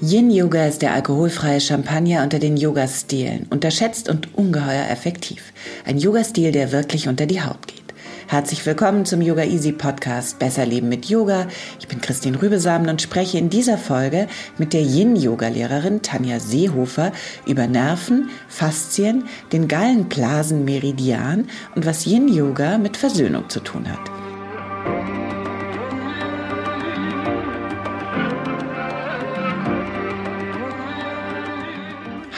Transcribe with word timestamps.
Yin-Yoga 0.00 0.66
ist 0.66 0.82
der 0.82 0.92
alkoholfreie 0.94 1.60
Champagner 1.60 2.22
unter 2.22 2.38
den 2.38 2.56
Yoga-Stilen, 2.56 3.48
unterschätzt 3.50 4.08
und 4.08 4.32
ungeheuer 4.36 4.88
effektiv. 4.88 5.52
Ein 5.84 5.98
Yoga-Stil, 5.98 6.52
der 6.52 6.70
wirklich 6.70 7.08
unter 7.08 7.26
die 7.26 7.42
Haut 7.42 7.66
geht. 7.66 7.82
Herzlich 8.28 8.64
willkommen 8.64 9.06
zum 9.06 9.20
Yoga 9.20 9.42
Easy 9.42 9.72
Podcast 9.72 10.38
Besser 10.38 10.66
Leben 10.66 10.88
mit 10.88 11.06
Yoga. 11.06 11.48
Ich 11.80 11.88
bin 11.88 12.00
Christine 12.00 12.40
Rübesamen 12.40 12.88
und 12.88 13.02
spreche 13.02 13.38
in 13.38 13.50
dieser 13.50 13.76
Folge 13.76 14.28
mit 14.56 14.72
der 14.72 14.82
Yin-Yoga-Lehrerin 14.82 16.00
Tanja 16.00 16.38
Seehofer 16.38 17.10
über 17.46 17.66
Nerven, 17.66 18.30
Faszien, 18.48 19.24
den 19.52 19.66
Gallenblasenmeridian 19.66 21.48
und 21.74 21.86
was 21.86 22.06
Yin-Yoga 22.06 22.78
mit 22.78 22.96
Versöhnung 22.96 23.50
zu 23.50 23.58
tun 23.58 23.88
hat. 23.90 25.27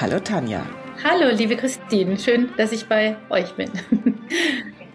Hallo 0.01 0.19
Tanja. 0.19 0.65
Hallo 1.05 1.29
liebe 1.31 1.57
Christine, 1.57 2.19
schön, 2.19 2.49
dass 2.57 2.73
ich 2.73 2.87
bei 2.87 3.19
euch 3.29 3.53
bin. 3.53 3.71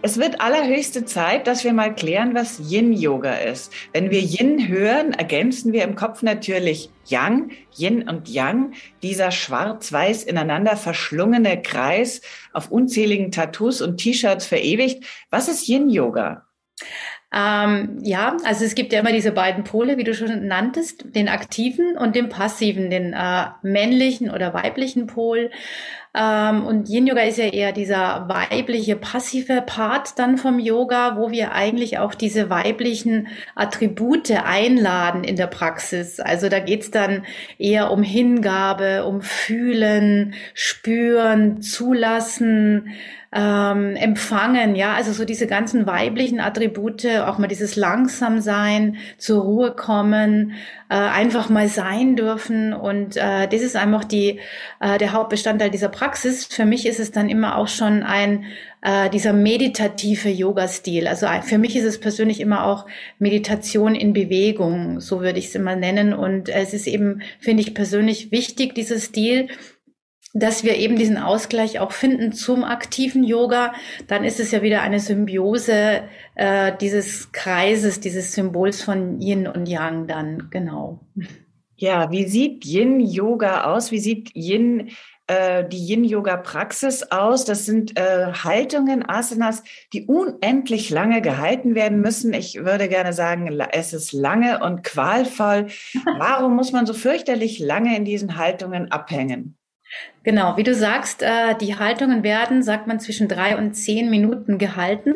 Es 0.02 0.18
wird 0.18 0.40
allerhöchste 0.40 1.04
Zeit, 1.04 1.46
dass 1.46 1.64
wir 1.64 1.72
mal 1.72 1.94
klären, 1.94 2.34
was 2.34 2.60
Yin-Yoga 2.60 3.34
ist. 3.34 3.72
Wenn 3.92 4.10
wir 4.10 4.20
Yin 4.20 4.68
hören, 4.68 5.12
ergänzen 5.12 5.72
wir 5.72 5.82
im 5.84 5.96
Kopf 5.96 6.22
natürlich 6.22 6.90
Yang, 7.06 7.50
Yin 7.76 8.08
und 8.08 8.28
Yang, 8.28 8.74
dieser 9.02 9.30
schwarz-weiß 9.30 10.22
ineinander 10.24 10.76
verschlungene 10.76 11.60
Kreis 11.62 12.20
auf 12.52 12.70
unzähligen 12.70 13.32
Tattoos 13.32 13.80
und 13.80 13.96
T-Shirts 13.96 14.46
verewigt. 14.46 15.04
Was 15.30 15.48
ist 15.48 15.66
Yin-Yoga? 15.66 16.46
Ähm, 17.32 17.98
ja, 18.02 18.36
also 18.44 18.64
es 18.64 18.74
gibt 18.74 18.92
ja 18.92 19.00
immer 19.00 19.12
diese 19.12 19.32
beiden 19.32 19.64
Pole, 19.64 19.96
wie 19.96 20.04
du 20.04 20.14
schon 20.14 20.46
nanntest, 20.46 21.04
den 21.14 21.28
aktiven 21.28 21.96
und 21.98 22.14
den 22.14 22.28
passiven, 22.28 22.88
den 22.88 23.12
äh, 23.12 23.46
männlichen 23.62 24.30
oder 24.30 24.54
weiblichen 24.54 25.06
Pol. 25.06 25.50
Ähm, 26.16 26.64
und 26.64 26.88
Yin 26.88 27.06
Yoga 27.06 27.22
ist 27.22 27.36
ja 27.36 27.46
eher 27.46 27.72
dieser 27.72 28.26
weibliche, 28.28 28.96
passive 28.96 29.60
Part 29.60 30.18
dann 30.18 30.38
vom 30.38 30.58
Yoga, 30.58 31.16
wo 31.18 31.30
wir 31.30 31.52
eigentlich 31.52 31.98
auch 31.98 32.14
diese 32.14 32.48
weiblichen 32.48 33.28
Attribute 33.54 34.30
einladen 34.30 35.24
in 35.24 35.36
der 35.36 35.48
Praxis. 35.48 36.20
Also 36.20 36.48
da 36.48 36.60
geht's 36.60 36.90
dann 36.90 37.26
eher 37.58 37.90
um 37.90 38.02
Hingabe, 38.02 39.04
um 39.04 39.20
Fühlen, 39.20 40.34
Spüren, 40.54 41.60
Zulassen, 41.60 42.94
ähm, 43.36 43.96
empfangen, 43.96 44.76
ja, 44.76 44.94
also 44.94 45.12
so 45.12 45.26
diese 45.26 45.46
ganzen 45.46 45.86
weiblichen 45.86 46.40
Attribute, 46.40 47.04
auch 47.04 47.36
mal 47.36 47.48
dieses 47.48 47.76
Langsamsein, 47.76 48.96
zur 49.18 49.42
Ruhe 49.42 49.72
kommen, 49.72 50.52
äh, 50.88 50.94
einfach 50.94 51.50
mal 51.50 51.68
sein 51.68 52.16
dürfen 52.16 52.72
und 52.72 53.18
äh, 53.18 53.46
das 53.46 53.60
ist 53.60 53.76
einfach 53.76 54.04
die 54.04 54.40
äh, 54.80 54.96
der 54.96 55.12
Hauptbestandteil 55.12 55.68
dieser 55.68 55.90
Praxis. 55.90 56.46
Für 56.46 56.64
mich 56.64 56.86
ist 56.86 56.98
es 56.98 57.12
dann 57.12 57.28
immer 57.28 57.58
auch 57.58 57.68
schon 57.68 58.02
ein 58.02 58.46
äh, 58.80 59.10
dieser 59.10 59.34
meditative 59.34 60.30
Yoga-Stil. 60.30 61.06
Also 61.06 61.26
für 61.42 61.58
mich 61.58 61.76
ist 61.76 61.84
es 61.84 62.00
persönlich 62.00 62.40
immer 62.40 62.64
auch 62.64 62.86
Meditation 63.18 63.94
in 63.94 64.14
Bewegung, 64.14 65.00
so 65.00 65.20
würde 65.20 65.38
ich 65.38 65.48
es 65.48 65.54
immer 65.54 65.76
nennen. 65.76 66.14
Und 66.14 66.48
es 66.48 66.72
ist 66.72 66.86
eben, 66.86 67.20
finde 67.38 67.62
ich 67.62 67.74
persönlich 67.74 68.30
wichtig, 68.30 68.74
dieser 68.74 68.98
Stil, 68.98 69.48
dass 70.38 70.64
wir 70.64 70.76
eben 70.76 70.96
diesen 70.96 71.16
Ausgleich 71.16 71.80
auch 71.80 71.92
finden 71.92 72.32
zum 72.32 72.62
aktiven 72.62 73.24
Yoga, 73.24 73.72
dann 74.06 74.22
ist 74.22 74.38
es 74.38 74.50
ja 74.50 74.60
wieder 74.60 74.82
eine 74.82 75.00
Symbiose 75.00 76.02
äh, 76.34 76.72
dieses 76.78 77.32
Kreises, 77.32 78.00
dieses 78.00 78.32
Symbols 78.32 78.82
von 78.82 79.20
Yin 79.20 79.46
und 79.46 79.66
Yang 79.66 80.06
dann, 80.06 80.48
genau. 80.50 81.00
Ja, 81.76 82.10
wie 82.10 82.26
sieht 82.26 82.64
Yin-Yoga 82.64 83.64
aus? 83.64 83.90
Wie 83.92 83.98
sieht 83.98 84.34
Yin, 84.34 84.90
äh, 85.26 85.64
die 85.66 85.78
Yin-Yoga-Praxis 85.78 87.04
aus? 87.10 87.46
Das 87.46 87.64
sind 87.64 87.98
äh, 87.98 88.32
Haltungen, 88.32 89.08
Asanas, 89.08 89.62
die 89.94 90.06
unendlich 90.06 90.90
lange 90.90 91.22
gehalten 91.22 91.74
werden 91.74 92.00
müssen. 92.00 92.34
Ich 92.34 92.62
würde 92.62 92.88
gerne 92.88 93.14
sagen, 93.14 93.58
es 93.72 93.94
ist 93.94 94.12
lange 94.12 94.62
und 94.62 94.84
qualvoll. 94.84 95.68
Warum 96.18 96.56
muss 96.56 96.72
man 96.72 96.84
so 96.84 96.92
fürchterlich 96.92 97.58
lange 97.58 97.96
in 97.96 98.04
diesen 98.04 98.36
Haltungen 98.36 98.90
abhängen? 98.90 99.56
Genau, 100.26 100.56
wie 100.56 100.64
du 100.64 100.74
sagst, 100.74 101.22
äh, 101.22 101.54
die 101.60 101.78
Haltungen 101.78 102.24
werden, 102.24 102.64
sagt 102.64 102.88
man, 102.88 102.98
zwischen 102.98 103.28
drei 103.28 103.56
und 103.56 103.74
zehn 103.74 104.10
Minuten 104.10 104.58
gehalten. 104.58 105.14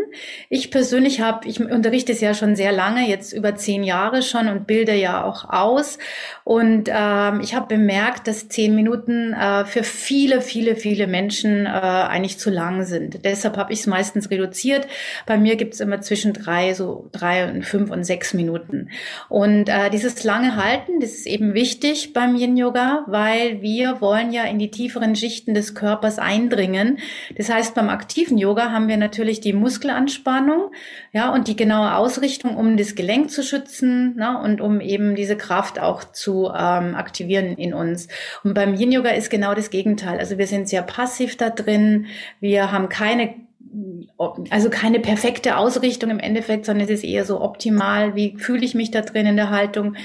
Ich 0.51 0.71
persönlich 0.71 1.21
habe, 1.21 1.49
ich 1.49 1.59
unterrichte 1.59 2.13
es 2.13 2.21
ja 2.21 2.33
schon 2.33 2.55
sehr 2.55 2.71
lange, 2.71 3.09
jetzt 3.09 3.33
über 3.33 3.57
zehn 3.57 3.83
Jahre 3.83 4.23
schon 4.23 4.47
und 4.47 4.69
bilde 4.69 4.95
ja 4.95 5.25
auch 5.25 5.51
aus. 5.51 5.99
Und 6.45 6.89
ähm, 6.95 7.41
ich 7.41 7.57
habe 7.57 7.67
bemerkt, 7.67 8.29
dass 8.29 8.49
zehn 8.49 8.77
Minuten 8.77 9.33
äh, 9.33 9.65
für 9.65 9.83
viele, 9.83 10.41
viele, 10.41 10.77
viele 10.77 11.09
Menschen 11.09 11.67
äh, 11.67 11.71
eigentlich 11.71 12.39
zu 12.39 12.51
lang 12.51 12.85
sind. 12.85 13.25
Deshalb 13.25 13.57
habe 13.57 13.73
ich 13.73 13.81
es 13.81 13.87
meistens 13.89 14.31
reduziert. 14.31 14.87
Bei 15.27 15.37
mir 15.37 15.57
gibt 15.57 15.75
es 15.75 15.81
immer 15.81 16.01
zwischen 16.03 16.35
drei, 16.35 16.73
so 16.75 17.09
drei 17.11 17.51
und 17.51 17.67
fünf 17.67 17.91
und 17.91 18.05
sechs 18.05 18.33
Minuten. 18.33 18.91
Und 19.29 19.69
äh, 19.69 19.91
dieses 19.91 20.23
lange 20.23 20.55
Halten, 20.55 21.01
das 21.01 21.11
ist 21.11 21.27
eben 21.27 21.53
wichtig 21.53 22.13
beim 22.13 22.37
Yin 22.37 22.57
Yoga, 22.57 23.05
weil 23.09 23.61
wir 23.61 24.01
wollen 24.01 24.31
ja 24.31 24.45
in 24.45 24.61
die 24.61 24.71
tiefe 24.71 25.00
tieferen 25.01 25.17
Schichten 25.17 25.55
des 25.55 25.75
Körpers 25.75 26.19
eindringen. 26.19 26.99
Das 27.37 27.49
heißt, 27.49 27.75
beim 27.75 27.89
aktiven 27.89 28.37
Yoga 28.39 28.71
haben 28.71 28.89
wir 28.89 28.97
natürlich 28.97 29.41
die 29.41 29.53
Muskelanspannung, 29.53 30.73
ja, 31.13 31.33
und 31.33 31.49
die 31.49 31.57
genaue 31.57 31.95
Ausrichtung, 31.95 32.57
um 32.57 32.77
das 32.77 32.95
Gelenk 32.95 33.31
zu 33.31 33.43
schützen, 33.43 34.17
ne, 34.17 34.39
und 34.43 34.61
um 34.61 34.81
eben 34.81 35.15
diese 35.15 35.37
Kraft 35.37 35.81
auch 35.81 36.05
zu 36.05 36.51
ähm, 36.55 36.95
aktivieren 36.95 37.57
in 37.57 37.73
uns. 37.73 38.09
Und 38.45 38.55
beim 38.55 38.75
Yin 38.75 38.93
Yoga 38.93 39.11
ist 39.11 39.31
genau 39.31 39.55
das 39.55 39.71
Gegenteil. 39.71 40.19
Also 40.19 40.37
wir 40.37 40.47
sind 40.47 40.69
sehr 40.69 40.83
passiv 40.83 41.37
da 41.37 41.51
drin. 41.51 42.07
Wir 42.41 42.71
haben 42.73 42.89
keine 42.89 43.35
also 44.51 44.69
keine 44.69 45.01
perfekte 45.01 45.57
Ausrichtung 45.57 46.11
im 46.11 46.19
Endeffekt, 46.19 46.67
sondern 46.67 46.85
es 46.85 46.91
ist 46.91 47.05
eher 47.05 47.25
so 47.25 47.41
optimal, 47.41 48.15
wie 48.15 48.37
fühle 48.37 48.65
ich 48.65 48.75
mich 48.75 48.91
da 48.91 49.01
drin 49.01 49.27
in 49.27 49.37
der 49.37 49.51
Haltung. 49.51 49.97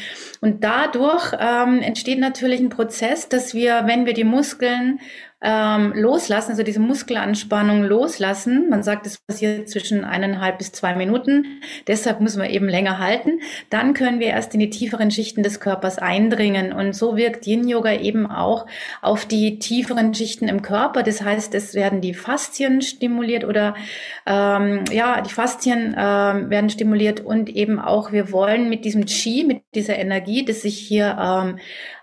Und 0.41 0.63
dadurch 0.63 1.33
ähm, 1.39 1.81
entsteht 1.81 2.19
natürlich 2.19 2.59
ein 2.59 2.69
Prozess, 2.69 3.27
dass 3.27 3.53
wir, 3.53 3.83
wenn 3.85 4.05
wir 4.05 4.13
die 4.13 4.23
Muskeln 4.23 4.99
ähm, 5.45 5.93
loslassen, 5.95 6.51
also 6.51 6.63
diese 6.63 6.79
Muskelanspannung 6.79 7.83
loslassen. 7.83 8.67
Man 8.69 8.81
sagt, 8.81 9.05
es 9.05 9.19
passiert 9.19 9.69
zwischen 9.69 10.03
eineinhalb 10.03 10.57
bis 10.57 10.71
zwei 10.71 10.95
Minuten. 10.95 11.61
Deshalb 11.87 12.19
müssen 12.19 12.41
wir 12.41 12.49
eben 12.49 12.67
länger 12.67 12.97
halten. 12.97 13.41
Dann 13.69 13.93
können 13.93 14.19
wir 14.19 14.27
erst 14.27 14.55
in 14.55 14.59
die 14.59 14.71
tieferen 14.71 15.11
Schichten 15.11 15.43
des 15.43 15.59
Körpers 15.59 15.99
eindringen. 15.99 16.73
Und 16.73 16.95
so 16.95 17.15
wirkt 17.15 17.45
Yin 17.45 17.67
Yoga 17.67 17.93
eben 17.93 18.25
auch 18.25 18.65
auf 19.03 19.25
die 19.25 19.59
tieferen 19.59 20.15
Schichten 20.15 20.47
im 20.47 20.63
Körper. 20.63 21.03
Das 21.03 21.21
heißt, 21.21 21.53
es 21.53 21.75
werden 21.75 22.01
die 22.01 22.15
Faszien 22.15 22.81
stimuliert 22.81 23.43
oder 23.43 23.75
ähm, 24.25 24.83
ja, 24.91 25.21
die 25.21 25.31
Faszien 25.31 25.95
ähm, 25.95 26.49
werden 26.49 26.71
stimuliert 26.71 27.21
und 27.21 27.49
eben 27.49 27.79
auch 27.79 28.11
wir 28.11 28.31
wollen 28.31 28.67
mit 28.67 28.83
diesem 28.83 29.05
Qi, 29.05 29.43
mit 29.43 29.61
dieser 29.75 29.97
Energie, 29.97 30.43
das 30.43 30.63
sich 30.63 30.79
hier 30.79 31.17
ähm, 31.21 31.59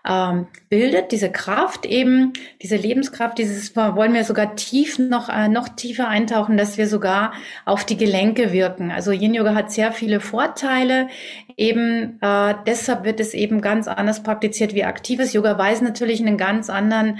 ähm, 0.08 0.46
bildet, 0.68 1.12
diese 1.12 1.30
Kraft 1.30 1.86
eben, 1.86 2.32
diese 2.60 2.76
Lebenskraft, 2.76 3.38
dieses 3.38 3.76
wollen 3.76 4.14
wir 4.14 4.24
sogar 4.24 4.56
tief 4.56 4.98
noch, 4.98 5.28
äh, 5.28 5.48
noch 5.48 5.68
tiefer 5.68 6.08
eintauchen, 6.08 6.56
dass 6.56 6.76
wir 6.76 6.88
sogar 6.88 7.32
auf 7.64 7.84
die 7.84 7.96
Gelenke 7.96 8.52
wirken. 8.52 8.90
Also 8.90 9.12
Yin 9.12 9.34
Yoga 9.34 9.54
hat 9.54 9.70
sehr 9.70 9.92
viele 9.92 10.20
Vorteile. 10.20 11.08
Eben 11.56 12.18
äh, 12.20 12.54
deshalb 12.66 13.04
wird 13.04 13.20
es 13.20 13.32
eben 13.34 13.60
ganz 13.60 13.86
anders 13.86 14.22
praktiziert 14.22 14.74
wie 14.74 14.84
aktives 14.84 15.32
Yoga, 15.32 15.58
weil 15.58 15.74
es 15.74 15.82
natürlich 15.82 16.20
einen 16.20 16.36
ganz 16.36 16.68
anderen 16.68 17.18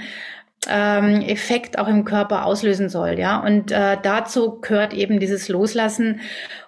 ähm, 0.67 1.21
Effekt 1.21 1.77
auch 1.77 1.87
im 1.87 2.05
Körper 2.05 2.45
auslösen 2.45 2.89
soll, 2.89 3.19
ja. 3.19 3.39
Und 3.39 3.71
äh, 3.71 3.97
dazu 4.01 4.59
gehört 4.61 4.93
eben 4.93 5.19
dieses 5.19 5.49
Loslassen 5.49 6.21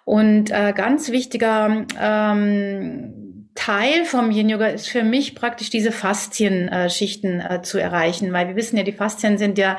und 0.03 0.51
äh, 0.51 0.73
ganz 0.73 1.11
wichtiger 1.11 1.85
ähm, 1.99 3.24
Teil 3.55 4.03
vom 4.03 4.31
Yin 4.31 4.49
Yoga 4.49 4.67
ist 4.67 4.89
für 4.89 5.03
mich 5.03 5.33
praktisch 5.33 5.69
diese 5.69 5.93
Faszienschichten 5.93 7.39
äh, 7.39 7.61
zu 7.61 7.77
erreichen, 7.77 8.33
weil 8.33 8.49
wir 8.49 8.55
wissen 8.57 8.75
ja, 8.75 8.83
die 8.83 8.91
Faszien 8.91 9.37
sind 9.37 9.57
ja 9.57 9.77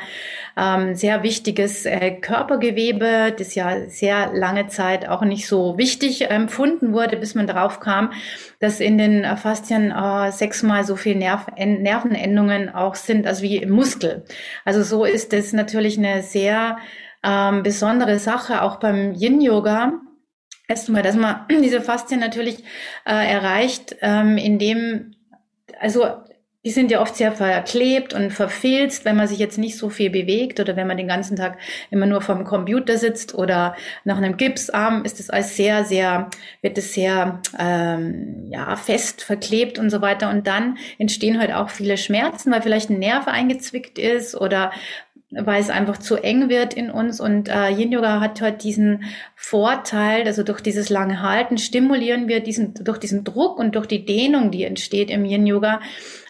ähm, 0.56 0.94
sehr 0.94 1.22
wichtiges 1.22 1.84
äh, 1.84 2.12
Körpergewebe, 2.12 3.34
das 3.38 3.54
ja 3.54 3.86
sehr 3.88 4.32
lange 4.32 4.68
Zeit 4.68 5.06
auch 5.06 5.20
nicht 5.22 5.46
so 5.46 5.76
wichtig 5.76 6.30
empfunden 6.30 6.94
wurde, 6.94 7.18
bis 7.18 7.34
man 7.34 7.46
darauf 7.46 7.78
kam, 7.78 8.12
dass 8.60 8.80
in 8.80 8.96
den 8.96 9.24
äh, 9.24 9.36
Faszien 9.36 9.90
äh, 9.90 10.32
sechsmal 10.32 10.84
so 10.84 10.96
viel 10.96 11.14
Nerv 11.14 11.46
Nervenendungen 11.56 12.70
auch 12.70 12.94
sind, 12.94 13.26
als 13.26 13.42
wie 13.42 13.58
im 13.58 13.70
Muskel. 13.70 14.24
Also 14.64 14.82
so 14.82 15.04
ist 15.04 15.34
es 15.34 15.52
natürlich 15.52 15.98
eine 15.98 16.22
sehr 16.22 16.78
ähm, 17.22 17.62
besondere 17.62 18.18
Sache, 18.18 18.62
auch 18.62 18.76
beim 18.76 19.12
Yin 19.12 19.42
Yoga 19.42 20.00
Erstmal, 20.68 21.02
dass 21.02 21.16
man 21.16 21.46
diese 21.50 21.80
Faszien 21.80 22.20
natürlich 22.20 22.64
äh, 23.04 23.32
erreicht, 23.32 23.96
ähm, 24.00 24.36
indem, 24.36 25.14
also 25.80 26.06
die 26.66 26.72
sind 26.72 26.90
ja 26.90 27.00
oft 27.00 27.14
sehr 27.14 27.30
verklebt 27.30 28.12
und 28.12 28.32
verfilzt, 28.32 29.04
wenn 29.04 29.14
man 29.14 29.28
sich 29.28 29.38
jetzt 29.38 29.56
nicht 29.56 29.78
so 29.78 29.88
viel 29.88 30.10
bewegt 30.10 30.58
oder 30.58 30.74
wenn 30.74 30.88
man 30.88 30.96
den 30.96 31.06
ganzen 31.06 31.36
Tag 31.36 31.58
immer 31.92 32.06
nur 32.06 32.22
vorm 32.22 32.42
Computer 32.42 32.98
sitzt 32.98 33.36
oder 33.36 33.76
nach 34.02 34.16
einem 34.16 34.36
Gipsarm, 34.36 35.04
ist 35.04 35.20
das 35.20 35.30
alles 35.30 35.54
sehr, 35.54 35.84
sehr, 35.84 36.28
wird 36.62 36.76
es 36.76 36.92
sehr 36.92 37.40
ähm, 37.56 38.48
ja, 38.50 38.74
fest 38.74 39.22
verklebt 39.22 39.78
und 39.78 39.90
so 39.90 40.00
weiter. 40.02 40.28
Und 40.28 40.48
dann 40.48 40.76
entstehen 40.98 41.38
halt 41.38 41.52
auch 41.52 41.70
viele 41.70 41.96
Schmerzen, 41.96 42.50
weil 42.50 42.62
vielleicht 42.62 42.90
ein 42.90 42.98
Nerv 42.98 43.28
eingezwickt 43.28 43.96
ist 43.96 44.34
oder 44.34 44.72
weil 45.30 45.60
es 45.60 45.70
einfach 45.70 45.98
zu 45.98 46.16
eng 46.16 46.48
wird 46.48 46.74
in 46.74 46.90
uns. 46.90 47.20
Und 47.20 47.48
äh, 47.48 47.70
Yin 47.70 47.92
Yoga 47.92 48.20
hat 48.20 48.40
halt 48.40 48.62
diesen 48.62 49.04
Vorteil, 49.34 50.26
also 50.26 50.42
durch 50.42 50.60
dieses 50.60 50.88
lange 50.88 51.22
Halten 51.22 51.58
stimulieren 51.58 52.28
wir 52.28 52.40
diesen, 52.40 52.74
durch 52.74 52.98
diesen 52.98 53.24
Druck 53.24 53.58
und 53.58 53.74
durch 53.74 53.86
die 53.86 54.04
Dehnung, 54.04 54.50
die 54.50 54.64
entsteht 54.64 55.10
im 55.10 55.24
Yin 55.24 55.46
Yoga, 55.46 55.80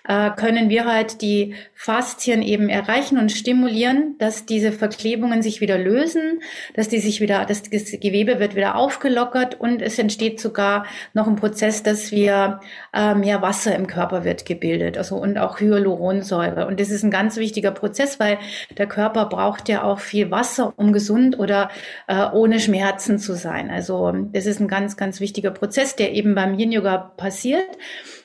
äh, 0.09 0.31
können 0.31 0.71
wir 0.71 0.85
halt 0.85 1.21
die 1.23 1.55
Faszien 1.75 2.43
eben 2.43 2.69
erreichen 2.69 3.19
und 3.19 3.33
stimulieren, 3.33 4.17
dass 4.19 4.47
diese 4.47 4.73
Verklebungen 4.73 5.43
sich 5.43 5.61
wieder 5.61 5.79
lösen, 5.79 6.41
dass 6.75 6.89
die 6.89 6.99
sich 6.99 7.21
wieder, 7.21 7.45
das 7.45 7.63
Gewebe 7.71 8.39
wird 8.39 8.55
wieder 8.55 8.77
aufgelockert 8.77 9.61
und 9.61 9.83
es 9.83 9.99
entsteht 9.99 10.41
sogar 10.41 10.87
noch 11.13 11.27
ein 11.27 11.37
Prozess, 11.37 11.83
dass 11.83 12.13
wir 12.13 12.61
äh, 12.95 13.15
mehr 13.15 13.43
Wasser 13.43 13.75
im 13.75 13.87
Körper 13.87 14.25
wird 14.25 14.47
gebildet, 14.47 14.97
also 14.97 15.17
und 15.17 15.39
auch 15.39 15.61
Hyaluronsäure. 15.61 16.67
Und 16.67 16.81
das 16.81 16.91
ist 16.91 17.03
ein 17.03 17.11
ganz 17.11 17.37
wichtiger 17.37 17.71
Prozess, 17.71 18.21
weil 18.21 18.39
der 18.77 18.87
Körper 18.87 19.27
braucht 19.27 19.69
ja 19.69 19.83
auch 19.83 19.99
viel 19.99 20.31
Wasser, 20.31 20.73
um 20.77 20.93
gesund 20.93 21.39
oder 21.39 21.71
äh, 22.07 22.27
ohne 22.33 22.61
Schmerzen 22.61 23.19
zu 23.19 23.35
sein. 23.35 23.71
Also 23.71 24.13
das 24.33 24.47
ist 24.47 24.61
ein 24.61 24.69
ganz, 24.69 24.97
ganz 24.97 25.21
wichtiger 25.21 25.51
Prozess, 25.51 25.97
der 25.97 26.13
eben 26.13 26.35
beim 26.35 26.59
Yin 26.59 26.73
Yoga 26.73 26.99
passiert. 26.99 27.67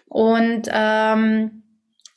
Und 0.07 0.63
ähm, 0.74 1.61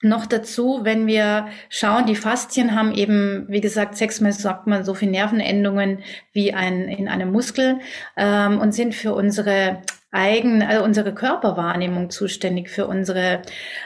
noch 0.04 0.26
dazu, 0.26 0.80
wenn 0.82 1.06
wir 1.06 1.48
schauen, 1.68 2.06
die 2.06 2.16
Faszien 2.16 2.74
haben 2.74 2.92
eben, 2.94 3.46
wie 3.48 3.60
gesagt, 3.60 3.96
sechsmal 3.96 4.32
sagt 4.32 4.66
man 4.66 4.84
so 4.84 4.94
viele 4.94 5.12
Nervenendungen 5.12 5.98
wie 6.32 6.52
ein, 6.52 6.88
in 6.88 7.08
einem 7.08 7.32
Muskel 7.32 7.80
ähm, 8.16 8.58
und 8.58 8.72
sind 8.72 8.94
für 8.94 9.14
unsere 9.14 9.82
eigene, 10.14 10.68
also 10.68 10.84
unsere 10.84 11.12
Körperwahrnehmung 11.12 12.08
zuständig, 12.08 12.70
für 12.70 12.86
unsere 12.86 13.42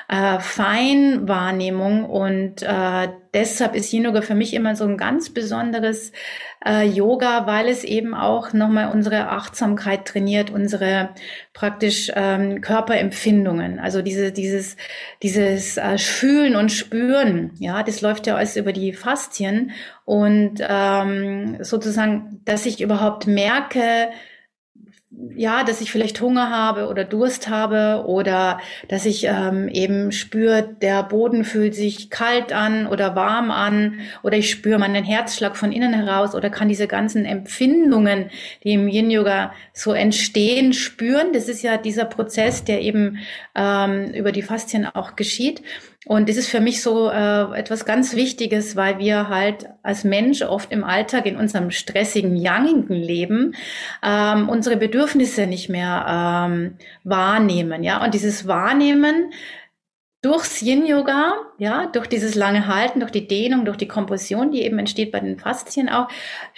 äh, 0.08 0.38
Feinwahrnehmung. 0.38 2.04
Und 2.04 2.62
äh, 2.62 3.08
deshalb 3.32 3.74
ist 3.74 3.92
Yin 3.92 4.14
für 4.22 4.34
mich 4.34 4.52
immer 4.52 4.76
so 4.76 4.84
ein 4.84 4.98
ganz 4.98 5.30
besonderes 5.30 6.12
äh, 6.66 6.86
Yoga, 6.86 7.46
weil 7.46 7.68
es 7.68 7.82
eben 7.82 8.14
auch 8.14 8.52
nochmal 8.52 8.92
unsere 8.92 9.30
Achtsamkeit 9.30 10.04
trainiert, 10.04 10.50
unsere 10.50 11.10
praktisch 11.54 12.12
ähm, 12.14 12.60
Körperempfindungen. 12.60 13.78
Also 13.78 14.02
diese, 14.02 14.30
dieses, 14.30 14.76
dieses 15.22 15.78
äh, 15.78 15.96
Fühlen 15.96 16.56
und 16.56 16.70
Spüren, 16.70 17.52
ja, 17.58 17.82
das 17.82 18.02
läuft 18.02 18.26
ja 18.26 18.36
alles 18.36 18.56
über 18.56 18.72
die 18.72 18.92
Faszien. 18.92 19.70
Und 20.04 20.56
ähm, 20.60 21.56
sozusagen, 21.60 22.42
dass 22.44 22.66
ich 22.66 22.82
überhaupt 22.82 23.26
merke, 23.26 24.10
ja, 25.38 25.62
dass 25.62 25.80
ich 25.80 25.92
vielleicht 25.92 26.20
Hunger 26.20 26.50
habe 26.50 26.88
oder 26.88 27.04
Durst 27.04 27.48
habe 27.48 28.04
oder 28.06 28.58
dass 28.88 29.06
ich 29.06 29.24
ähm, 29.24 29.68
eben 29.68 30.10
spüre, 30.10 30.68
der 30.82 31.04
Boden 31.04 31.44
fühlt 31.44 31.76
sich 31.76 32.10
kalt 32.10 32.52
an 32.52 32.88
oder 32.88 33.14
warm 33.14 33.52
an 33.52 34.00
oder 34.24 34.36
ich 34.36 34.50
spüre 34.50 34.80
meinen 34.80 35.04
Herzschlag 35.04 35.56
von 35.56 35.70
innen 35.70 35.94
heraus 35.94 36.34
oder 36.34 36.50
kann 36.50 36.68
diese 36.68 36.88
ganzen 36.88 37.24
Empfindungen, 37.24 38.30
die 38.64 38.72
im 38.72 38.88
Yin 38.88 39.12
Yoga 39.12 39.52
so 39.72 39.92
entstehen, 39.92 40.72
spüren. 40.72 41.32
Das 41.32 41.48
ist 41.48 41.62
ja 41.62 41.76
dieser 41.76 42.06
Prozess, 42.06 42.64
der 42.64 42.80
eben 42.82 43.18
ähm, 43.54 44.12
über 44.14 44.32
die 44.32 44.42
Faszien 44.42 44.86
auch 44.86 45.14
geschieht. 45.14 45.62
Und 46.06 46.28
das 46.28 46.36
ist 46.36 46.48
für 46.48 46.60
mich 46.60 46.80
so 46.80 47.10
äh, 47.10 47.58
etwas 47.58 47.84
ganz 47.84 48.14
Wichtiges, 48.14 48.76
weil 48.76 48.98
wir 48.98 49.28
halt 49.28 49.66
als 49.82 50.04
Mensch 50.04 50.42
oft 50.42 50.70
im 50.70 50.84
Alltag 50.84 51.26
in 51.26 51.36
unserem 51.36 51.72
stressigen, 51.72 52.36
yangigen 52.36 52.94
Leben 52.94 53.56
ähm, 54.02 54.48
unsere 54.48 54.76
Bedürfnisse 54.76 55.46
nicht 55.48 55.68
mehr 55.68 56.06
ähm, 56.48 56.76
wahrnehmen. 57.02 57.82
Ja, 57.82 58.02
und 58.04 58.14
dieses 58.14 58.46
Wahrnehmen 58.46 59.32
durchs 60.20 60.62
Yin 60.62 60.84
Yoga, 60.84 61.34
ja, 61.58 61.86
durch 61.86 62.08
dieses 62.08 62.34
lange 62.34 62.66
Halten, 62.66 62.98
durch 62.98 63.12
die 63.12 63.28
Dehnung, 63.28 63.64
durch 63.64 63.76
die 63.76 63.86
Kompression, 63.86 64.50
die 64.50 64.62
eben 64.62 64.76
entsteht 64.80 65.12
bei 65.12 65.20
den 65.20 65.38
Faszien 65.38 65.88
auch, 65.88 66.08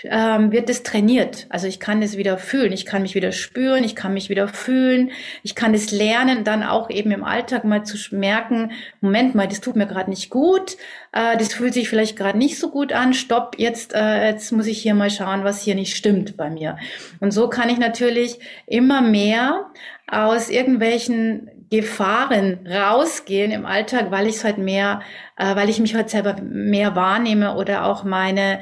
ähm, 0.04 0.50
wird 0.50 0.70
es 0.70 0.82
trainiert. 0.82 1.46
Also 1.50 1.66
ich 1.66 1.78
kann 1.78 2.00
es 2.00 2.16
wieder 2.16 2.38
fühlen, 2.38 2.72
ich 2.72 2.86
kann 2.86 3.02
mich 3.02 3.14
wieder 3.14 3.32
spüren, 3.32 3.84
ich 3.84 3.94
kann 3.94 4.14
mich 4.14 4.30
wieder 4.30 4.48
fühlen, 4.48 5.10
ich 5.42 5.54
kann 5.54 5.74
es 5.74 5.90
lernen, 5.90 6.42
dann 6.42 6.62
auch 6.62 6.88
eben 6.88 7.10
im 7.10 7.22
Alltag 7.22 7.64
mal 7.64 7.84
zu 7.84 7.98
merken, 8.16 8.72
Moment 9.02 9.34
mal, 9.34 9.46
das 9.46 9.60
tut 9.60 9.76
mir 9.76 9.86
gerade 9.86 10.08
nicht 10.08 10.30
gut, 10.30 10.78
äh, 11.12 11.36
das 11.36 11.52
fühlt 11.52 11.74
sich 11.74 11.90
vielleicht 11.90 12.16
gerade 12.16 12.38
nicht 12.38 12.58
so 12.58 12.70
gut 12.70 12.94
an, 12.94 13.12
stopp, 13.12 13.56
jetzt, 13.58 13.92
äh, 13.94 14.30
jetzt 14.30 14.52
muss 14.52 14.68
ich 14.68 14.80
hier 14.80 14.94
mal 14.94 15.10
schauen, 15.10 15.44
was 15.44 15.60
hier 15.60 15.74
nicht 15.74 15.96
stimmt 15.96 16.38
bei 16.38 16.48
mir. 16.48 16.78
Und 17.20 17.32
so 17.32 17.48
kann 17.48 17.68
ich 17.68 17.78
natürlich 17.78 18.38
immer 18.66 19.02
mehr 19.02 19.66
aus 20.06 20.48
irgendwelchen 20.48 21.59
Gefahren 21.70 22.66
rausgehen 22.66 23.52
im 23.52 23.64
Alltag, 23.64 24.10
weil 24.10 24.26
ich 24.26 24.36
es 24.36 24.44
halt 24.44 24.58
mehr, 24.58 25.00
äh, 25.36 25.54
weil 25.54 25.68
ich 25.68 25.78
mich 25.78 25.94
halt 25.94 26.10
selber 26.10 26.36
mehr 26.42 26.96
wahrnehme 26.96 27.54
oder 27.54 27.84
auch 27.84 28.02
meine 28.02 28.60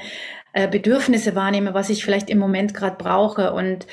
äh, 0.53 0.69
Bedürfnisse 0.69 1.35
wahrnehme, 1.35 1.73
was 1.73 1.89
ich 1.89 2.05
vielleicht 2.05 2.29
im 2.29 2.39
Moment 2.39 2.75
gerade 2.75 2.97
brauche. 2.97 3.53
Und 3.53 3.87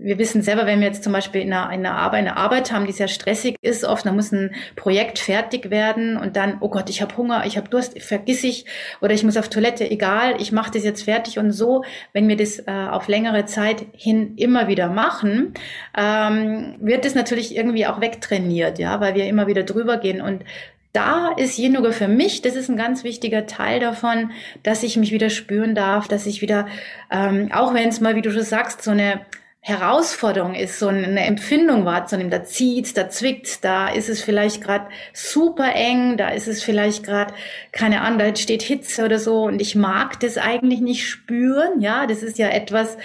wir 0.00 0.18
wissen 0.18 0.42
selber, 0.42 0.66
wenn 0.66 0.80
wir 0.80 0.86
jetzt 0.86 1.02
zum 1.02 1.12
Beispiel 1.12 1.40
in 1.40 1.52
einer, 1.52 1.72
in 1.72 1.84
einer 1.84 1.96
Arbeit, 1.96 2.20
eine 2.20 2.36
Arbeit 2.36 2.70
haben, 2.70 2.86
die 2.86 2.92
sehr 2.92 3.08
stressig 3.08 3.56
ist, 3.62 3.84
oft, 3.84 4.06
dann 4.06 4.14
muss 4.14 4.30
ein 4.30 4.54
Projekt 4.76 5.18
fertig 5.18 5.70
werden 5.70 6.16
und 6.16 6.36
dann, 6.36 6.58
oh 6.60 6.68
Gott, 6.68 6.88
ich 6.88 7.02
habe 7.02 7.16
Hunger, 7.16 7.44
ich 7.46 7.56
habe 7.56 7.68
Durst, 7.68 8.00
vergiss 8.00 8.44
ich 8.44 8.64
oder 9.00 9.12
ich 9.12 9.24
muss 9.24 9.36
auf 9.36 9.48
Toilette, 9.48 9.90
egal, 9.90 10.36
ich 10.40 10.52
mache 10.52 10.70
das 10.70 10.84
jetzt 10.84 11.02
fertig 11.02 11.38
und 11.38 11.50
so, 11.50 11.84
wenn 12.12 12.28
wir 12.28 12.36
das 12.36 12.60
äh, 12.60 12.70
auf 12.70 13.08
längere 13.08 13.44
Zeit 13.46 13.86
hin 13.92 14.34
immer 14.36 14.68
wieder 14.68 14.88
machen, 14.88 15.54
ähm, 15.96 16.76
wird 16.80 17.04
das 17.04 17.16
natürlich 17.16 17.56
irgendwie 17.56 17.86
auch 17.86 18.00
wegtrainiert, 18.00 18.78
ja, 18.78 19.00
weil 19.00 19.16
wir 19.16 19.26
immer 19.26 19.48
wieder 19.48 19.64
drüber 19.64 19.96
gehen. 19.96 20.20
Und 20.20 20.44
da 20.92 21.32
ist 21.36 21.58
Yoga 21.58 21.90
für 21.90 22.08
mich, 22.08 22.40
das 22.40 22.54
ist 22.54 22.68
ein 22.68 22.76
ganz 22.76 23.04
wichtiger 23.04 23.46
Teil 23.46 23.80
davon, 23.80 24.30
dass 24.62 24.82
ich 24.82 24.96
mich 24.96 25.12
wieder 25.12 25.28
spüren 25.28 25.74
darf, 25.74 26.08
dass 26.08 26.26
ich 26.26 26.40
wieder, 26.40 26.66
ähm, 27.10 27.50
auch 27.52 27.74
wenn 27.74 27.88
es 27.88 28.00
mal, 28.00 28.16
wie 28.16 28.22
du 28.22 28.30
schon 28.30 28.42
sagst, 28.42 28.82
so 28.82 28.92
eine 28.92 29.20
Herausforderung 29.60 30.54
ist, 30.54 30.78
so 30.78 30.88
eine 30.88 31.24
Empfindung 31.24 31.84
wahrzunehmen. 31.84 32.30
Da 32.30 32.44
zieht, 32.44 32.96
da 32.96 33.10
zwickt, 33.10 33.64
da 33.64 33.88
ist 33.88 34.08
es 34.08 34.22
vielleicht 34.22 34.62
gerade 34.62 34.86
super 35.12 35.74
eng, 35.74 36.16
da 36.16 36.30
ist 36.30 36.48
es 36.48 36.62
vielleicht 36.62 37.04
gerade, 37.04 37.34
keine 37.72 38.00
Ahnung, 38.00 38.18
da 38.18 38.34
steht 38.34 38.62
Hitze 38.62 39.04
oder 39.04 39.18
so 39.18 39.42
und 39.44 39.60
ich 39.60 39.74
mag 39.74 40.20
das 40.20 40.38
eigentlich 40.38 40.80
nicht 40.80 41.06
spüren. 41.06 41.80
Ja, 41.80 42.06
das 42.06 42.22
ist 42.22 42.38
ja 42.38 42.48
etwas, 42.48 42.96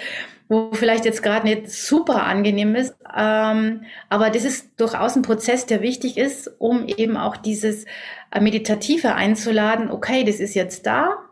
wo 0.48 0.70
vielleicht 0.72 1.04
jetzt 1.04 1.22
gerade 1.22 1.46
nicht 1.46 1.70
super 1.70 2.24
angenehm 2.24 2.74
ist, 2.74 2.94
ähm, 3.16 3.82
aber 4.08 4.30
das 4.30 4.44
ist 4.44 4.68
durchaus 4.78 5.16
ein 5.16 5.22
Prozess, 5.22 5.66
der 5.66 5.80
wichtig 5.82 6.16
ist, 6.16 6.50
um 6.58 6.86
eben 6.86 7.16
auch 7.16 7.36
dieses 7.36 7.84
Meditative 8.38 9.14
einzuladen. 9.14 9.90
Okay, 9.90 10.24
das 10.24 10.40
ist 10.40 10.54
jetzt 10.54 10.86
da, 10.86 11.23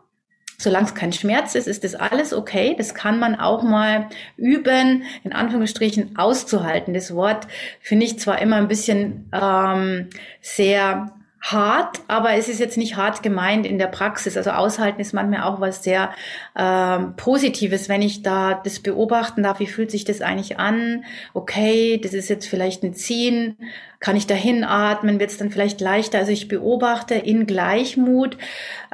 Solange 0.63 0.85
es 0.85 0.95
kein 0.95 1.11
Schmerz 1.11 1.55
ist, 1.55 1.67
ist 1.67 1.83
das 1.83 1.93
alles 1.93 2.33
okay. 2.33 2.73
Das 2.77 2.95
kann 2.95 3.19
man 3.19 3.35
auch 3.35 3.63
mal 3.63 4.07
üben, 4.37 5.03
in 5.25 5.33
Anführungsstrichen 5.33 6.17
auszuhalten. 6.17 6.93
Das 6.93 7.13
Wort 7.13 7.47
finde 7.81 8.05
ich 8.05 8.17
zwar 8.17 8.41
immer 8.41 8.55
ein 8.55 8.69
bisschen 8.69 9.29
ähm, 9.33 10.07
sehr 10.39 11.13
hart, 11.43 11.99
aber 12.07 12.35
es 12.35 12.47
ist 12.47 12.61
jetzt 12.61 12.77
nicht 12.77 12.95
hart 12.95 13.21
gemeint 13.21 13.65
in 13.65 13.77
der 13.77 13.87
Praxis. 13.87 14.37
Also 14.37 14.51
aushalten 14.51 15.01
ist 15.01 15.13
manchmal 15.13 15.43
auch 15.43 15.59
was 15.59 15.83
sehr 15.83 16.11
ähm, 16.57 17.17
Positives, 17.17 17.89
wenn 17.89 18.01
ich 18.01 18.23
da 18.23 18.61
das 18.63 18.79
beobachten 18.79 19.43
darf, 19.43 19.59
wie 19.59 19.67
fühlt 19.67 19.91
sich 19.91 20.05
das 20.05 20.21
eigentlich 20.21 20.57
an? 20.57 21.03
Okay, 21.33 21.99
das 22.01 22.13
ist 22.13 22.29
jetzt 22.29 22.47
vielleicht 22.47 22.83
ein 22.83 22.93
Ziehen, 22.93 23.57
kann 23.99 24.15
ich 24.15 24.25
dahin 24.25 24.63
atmen, 24.63 25.19
wird 25.19 25.31
es 25.31 25.37
dann 25.37 25.51
vielleicht 25.51 25.81
leichter. 25.81 26.19
Also 26.19 26.31
ich 26.31 26.47
beobachte 26.47 27.15
in 27.15 27.45
Gleichmut 27.45 28.37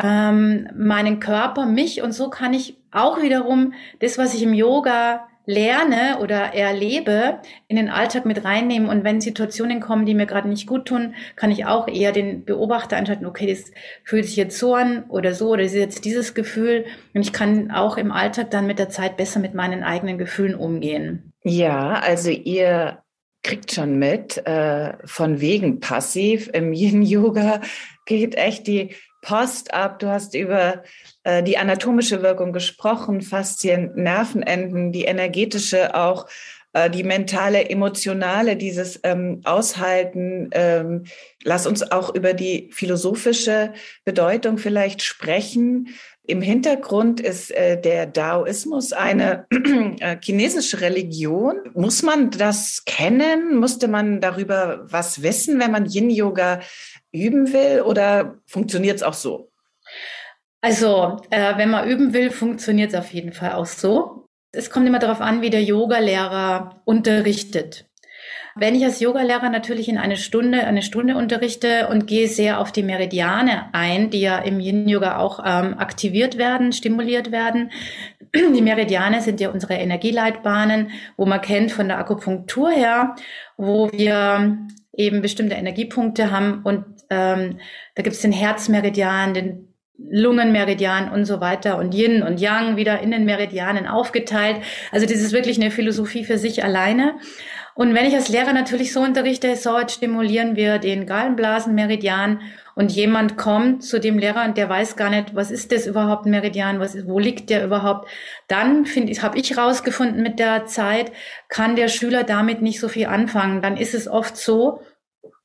ähm, 0.02 0.70
meinen 0.76 1.20
Körper, 1.20 1.68
mich 1.68 2.02
und 2.02 2.14
so 2.14 2.32
kann 2.32 2.56
ich 2.56 2.76
auch 2.92 3.22
wiederum 3.22 3.74
das, 4.00 4.18
was 4.18 4.34
ich 4.34 4.42
im 4.42 4.56
Yoga 4.56 5.29
lerne 5.46 6.20
oder 6.22 6.54
erlebe, 6.54 7.40
in 7.68 7.76
den 7.76 7.90
Alltag 7.90 8.26
mit 8.26 8.44
reinnehmen. 8.46 8.88
Und 8.88 9.04
wenn 9.04 9.22
Situationen 9.22 9.80
kommen, 9.80 10.06
die 10.06 10.14
mir 10.14 10.26
gerade 10.26 10.48
nicht 10.48 10.68
gut 10.68 10.86
tun, 10.86 11.16
kann 11.36 11.52
ich 11.52 11.66
auch 11.66 11.88
eher 11.88 12.12
den 12.12 12.46
Beobachter 12.46 12.98
einschalten, 12.98 13.26
okay, 13.26 13.48
das 13.48 13.72
fühlt 14.04 14.26
sich 14.26 14.36
jetzt 14.36 14.60
so 14.60 14.76
an 14.76 15.06
oder 15.10 15.34
so, 15.34 15.50
oder 15.50 15.64
ist 15.64 15.74
jetzt 15.74 16.06
dieses 16.06 16.34
Gefühl. 16.34 16.86
Und 17.14 17.22
ich 17.22 17.34
kann 17.34 17.72
auch 17.72 17.98
im 17.98 18.12
Alltag 18.12 18.52
dann 18.52 18.68
mit 18.68 18.80
der 18.80 18.90
Zeit 18.90 19.18
besser 19.18 19.40
mit 19.40 19.54
meinen 19.54 19.84
eigenen 19.84 20.18
Gefühlen 20.18 20.56
umgehen. 20.56 21.34
Ja, 21.44 21.94
also 21.94 22.30
ihr 22.30 23.04
kriegt 23.44 23.72
schon 23.72 23.98
mit, 23.98 24.46
äh, 24.46 24.94
von 25.06 25.40
wegen 25.42 25.80
passiv. 25.80 26.50
Im 26.54 26.74
Yin-Yoga 26.74 27.62
geht 28.06 28.36
echt 28.36 28.68
die 28.68 28.96
Post 29.22 29.74
ab. 29.74 30.00
Du 30.00 30.08
hast 30.08 30.34
über 30.36 30.84
äh, 31.24 31.44
die 31.44 31.58
anatomische 31.58 32.22
Wirkung 32.22 32.54
gesprochen, 32.54 33.22
Faszien, 33.22 33.92
Nervenenden, 33.96 34.92
die 34.92 35.06
energetische 35.06 35.96
auch, 35.96 36.28
äh, 36.74 36.90
die 36.90 37.04
mentale, 37.04 37.70
emotionale, 37.70 38.56
dieses 38.56 39.00
ähm, 39.04 39.42
Aushalten. 39.44 40.50
Ähm, 40.52 41.06
lass 41.44 41.66
uns 41.66 41.92
auch 41.92 42.14
über 42.14 42.34
die 42.34 42.70
philosophische 42.72 43.74
Bedeutung 44.06 44.58
vielleicht 44.58 45.02
sprechen. 45.02 45.90
Im 46.30 46.44
Hintergrund 46.44 47.20
ist 47.20 47.50
äh, 47.50 47.82
der 47.82 48.06
Daoismus 48.06 48.94
eine 48.94 49.48
äh, 50.00 50.16
chinesische 50.22 50.80
Religion. 50.80 51.56
Muss 51.74 52.04
man 52.04 52.30
das 52.30 52.84
kennen? 52.86 53.58
Musste 53.58 53.88
man 53.88 54.22
darüber 54.22 54.82
was 54.84 55.24
wissen, 55.24 55.60
wenn 55.60 55.72
man 55.72 55.88
Yin-Yoga 55.88 56.60
üben 57.12 57.52
will? 57.52 57.82
Oder 57.82 58.36
funktioniert 58.46 58.98
es 58.98 59.04
auch 59.04 59.16
so? 59.16 59.52
Also, 60.62 61.18
äh, 61.32 61.58
wenn 61.58 61.72
man 61.72 61.90
üben 61.90 62.14
will, 62.14 62.30
funktioniert 62.30 62.94
es 62.94 63.00
auf 63.00 63.12
jeden 63.12 63.34
Fall 63.34 63.54
auch 63.54 63.66
so. 63.66 64.28
Es 64.52 64.70
kommt 64.70 64.86
immer 64.86 65.00
darauf 65.00 65.22
an, 65.22 65.42
wie 65.42 65.50
der 65.50 65.64
Yogalehrer 65.64 66.80
unterrichtet. 66.86 67.89
Wenn 68.56 68.76
ich 68.76 68.84
als 68.84 69.00
Yogalehrer 69.00 69.50
natürlich 69.50 69.90
in 69.90 69.98
eine 69.98 70.18
Stunde, 70.18 70.66
eine 70.66 70.82
Stunde 70.82 71.16
unterrichte 71.16 71.88
und 71.88 72.08
gehe 72.08 72.28
sehr 72.28 72.60
auf 72.60 72.72
die 72.72 72.84
Meridiane 72.84 73.74
ein, 73.74 74.10
die 74.10 74.22
ja 74.22 74.40
im 74.40 74.60
Yin-Yoga 74.60 75.18
auch 75.18 75.40
ähm, 75.46 75.78
aktiviert 75.78 76.38
werden, 76.38 76.72
stimuliert 76.72 77.32
werden. 77.32 77.72
Die 78.36 78.62
Meridiane 78.62 79.22
sind 79.22 79.40
ja 79.40 79.50
unsere 79.50 79.74
Energieleitbahnen, 79.74 80.92
wo 81.18 81.26
man 81.26 81.42
kennt 81.42 81.72
von 81.72 81.88
der 81.88 81.98
Akupunktur 81.98 82.70
her, 82.70 83.16
wo 83.58 83.92
wir 83.92 84.58
eben 84.94 85.22
bestimmte 85.22 85.56
Energiepunkte 85.56 86.30
haben 86.30 86.62
und 86.64 86.86
ähm, 87.10 87.60
da 87.96 88.04
gibt 88.04 88.16
es 88.16 88.22
den 88.22 88.32
Herzmeridian, 88.32 89.34
den 89.34 89.70
Lungenmeridian 89.98 91.12
und 91.12 91.26
so 91.26 91.42
weiter 91.42 91.78
und 91.78 91.94
Yin 91.94 92.24
und 92.24 92.40
Yang 92.40 92.78
wieder 92.78 93.02
in 93.02 93.12
den 93.12 93.26
Meridianen 93.26 93.86
aufgeteilt. 93.86 94.58
Also 94.92 95.06
das 95.06 95.18
ist 95.18 95.34
wirklich 95.34 95.60
eine 95.60 95.72
Philosophie 95.72 96.24
für 96.24 96.38
sich 96.38 96.64
alleine. 96.64 97.16
Und 97.80 97.94
wenn 97.94 98.06
ich 98.06 98.14
als 98.14 98.28
Lehrer 98.28 98.52
natürlich 98.52 98.92
so 98.92 99.00
unterrichte, 99.00 99.56
so 99.56 99.80
jetzt 99.80 99.94
stimulieren 99.94 100.58
wir 100.58 100.80
den 100.80 101.06
Gallenblasenmeridian 101.06 102.42
und 102.76 102.92
jemand 102.92 103.38
kommt 103.38 103.86
zu 103.86 104.02
dem 104.02 104.20
Lehrer 104.20 104.44
und 104.44 104.58
der 104.58 104.68
weiß 104.68 104.98
gar 104.98 105.10
nicht, 105.10 105.34
was 105.34 105.50
ist 105.50 105.72
das 105.72 105.88
überhaupt 105.88 106.26
Meridian, 106.26 106.82
was 106.82 106.94
ist, 106.94 107.08
wo 107.08 107.20
liegt 107.20 107.50
der 107.50 107.64
überhaupt, 107.64 108.10
dann 108.50 108.86
finde 108.86 109.14
ich, 109.14 109.24
habe 109.24 109.38
ich 109.38 109.58
rausgefunden 109.58 110.22
mit 110.22 110.40
der 110.40 110.66
Zeit, 110.66 111.14
kann 111.48 111.78
der 111.78 111.88
Schüler 111.88 112.26
damit 112.26 112.62
nicht 112.62 112.82
so 112.82 112.90
viel 112.90 113.06
anfangen. 113.06 113.62
Dann 113.62 113.78
ist 113.78 113.94
es 113.94 114.10
oft 114.10 114.36
so, 114.36 114.82